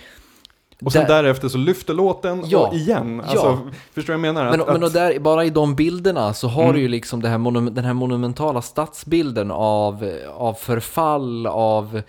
[0.84, 2.66] Och sen där- därefter så lyfter låten Ja.
[2.68, 3.22] och igen.
[3.24, 3.30] Ja.
[3.30, 3.59] Alltså,
[3.95, 4.51] Förstår du vad jag menar?
[4.51, 6.74] men, Att- men och där, bara i de bilderna så har Mm.
[6.74, 12.03] du ju liksom det här den här monumentala stadsbilden av, av förfall, av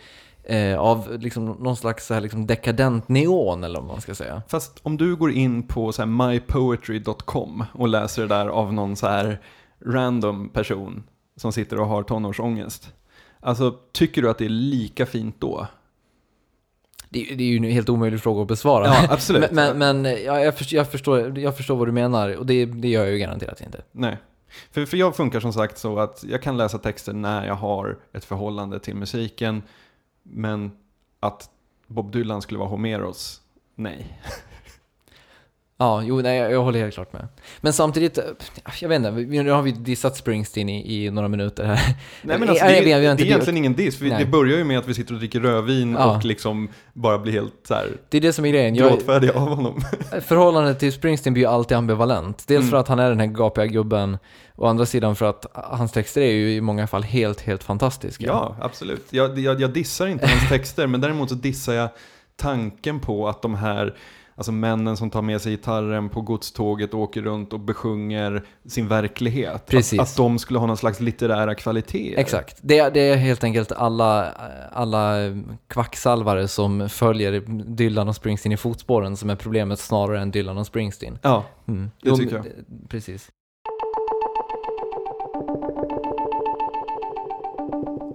[0.45, 4.41] eh, av liksom någon slags så här, liksom dekadent neon eller vad man ska säga.
[4.47, 9.07] Fast om du går in på så mypoetry.com och läser det där av någon så
[9.07, 9.41] här
[9.85, 11.03] random person
[11.35, 12.93] som sitter och har tonårsångest.
[13.39, 15.67] Alltså, tycker du att det är lika fint då?
[17.09, 18.85] Det, det är ju en helt omöjlig fråga att besvara.
[18.85, 19.51] Ja, absolut.
[19.51, 22.65] men men, men ja, jag, förstår, jag, förstår, jag förstår vad du menar och det,
[22.65, 23.81] det gör jag ju garanterat inte.
[23.91, 24.17] Nej.
[24.71, 27.97] För, för jag funkar som sagt så att jag kan läsa texter när jag har
[28.13, 29.63] ett förhållande till musiken.
[30.27, 30.71] Men
[31.19, 31.49] att
[31.87, 33.41] Bob Dylan skulle vara Homeros,
[33.75, 34.21] nej.
[35.77, 37.27] Ja, jo, nej, jag, jag håller helt klart med.
[37.61, 38.23] Men samtidigt, eh,
[38.81, 41.95] jag vet inte, vi- nu har vi dissat Springsteen i, i några minuter här.
[42.21, 44.25] Nej men alltså, det, vi har- vi har det är egentligen ingen diss, för det
[44.25, 46.15] börjar ju med att vi sitter och dricker rödvin Ja.
[46.17, 48.75] och liksom bara blir helt så här Det är det som är grejen.
[48.75, 49.81] Jag, gråtfärdiga av honom.
[50.21, 52.43] förhållandet till Springsteen blir ju alltid ambivalent.
[52.47, 52.71] Dels Mm.
[52.71, 54.17] för att han är den här gapiga gubben,
[54.55, 57.63] och å andra sidan för att hans texter är ju i många fall helt, helt
[57.63, 58.25] fantastiska.
[58.25, 59.05] Ja, absolut.
[59.09, 61.89] Jag, jag, jag dissar inte hans texter, men däremot så dissar jag
[62.35, 63.95] tanken på att de här
[64.37, 68.87] Alltså männen som tar med sig gitarren på godståget och åker runt och besjunger sin
[68.87, 69.65] verklighet.
[69.65, 69.99] Precis.
[69.99, 72.19] Att, att de skulle ha någon slags litterära kvaliteter.
[72.21, 72.57] Exakt.
[72.61, 74.31] Det, är- det är helt enkelt alla,
[74.71, 75.13] alla
[75.67, 77.43] kvacksalvare som följer
[77.75, 81.19] Dylan och Springsteen i fotspåren som är problemet snarare än Dylan och Springsteen.
[81.21, 81.83] Ja, Mm.
[82.01, 82.45] Det Jo, tycker jag.
[82.89, 83.29] Precis.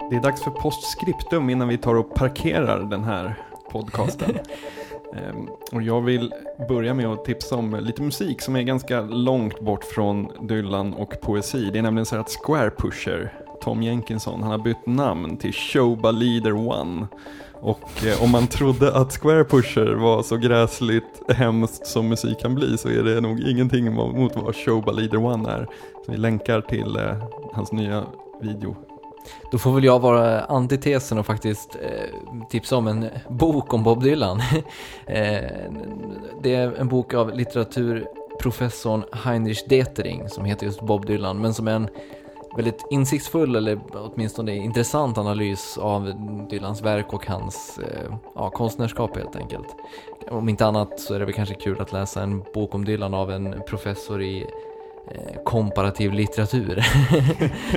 [0.09, 3.35] det är dags för postscriptum innan vi tar och parkerar den här
[3.71, 4.37] podcasten.
[5.15, 6.33] Ehm, och jag vill
[6.69, 11.21] börja med att tipsa om lite musik som är ganska långt bort från Dylan och
[11.21, 11.69] poesi.
[11.73, 15.53] Det är nämligen så här att Square Pusher, Tom Jenkinson, han har bytt namn till
[15.53, 17.07] Shoba Leader One.
[17.53, 22.55] Och eh, om man trodde att Square Pusher var så gräsligt hemskt som musik kan
[22.55, 25.67] bli så är det nog ingenting mot vad Shoba Leader One är.
[26.05, 28.03] Så vi länkar till eh, hans nya
[28.41, 28.75] video
[29.51, 34.03] då får väl jag vara antitesen och faktiskt eh, tipsa om en bok om Bob
[34.03, 34.39] Dylan.
[35.05, 35.41] eh,
[36.41, 41.67] det är en bok av litteraturprofessorn Heinrich Detering som heter just Bob Dylan, men som
[41.67, 41.89] är en
[42.55, 46.13] väldigt insiktsfull eller åtminstone intressant analys av
[46.49, 49.67] Dylans verk och hans eh, ja, konstnärskap helt enkelt.
[50.29, 53.13] Om inte annat så är det väl kanske kul att läsa en bok om Dylan
[53.13, 54.45] av en professor i
[55.11, 56.85] eh, komparativ litteratur.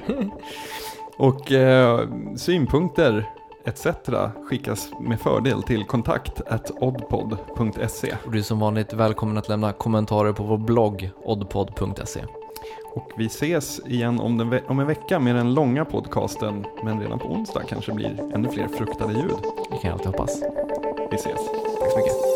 [1.17, 3.31] Och eh, synpunkter
[3.65, 3.87] etc.
[4.49, 6.41] skickas med fördel till kontakt
[6.81, 8.17] oddpod.se.
[8.25, 12.25] Och du är som vanligt välkommen att lämna kommentarer på vår blogg oddpod.se.
[12.95, 17.19] Och vi ses igen om, den om en vecka med den långa podcasten, men redan
[17.19, 19.37] på onsdag kanske blir ännu fler fruktade ljud.
[19.71, 20.43] Vi kan alltid hoppas.
[21.11, 21.41] Vi ses.
[21.81, 22.34] Tack så mycket.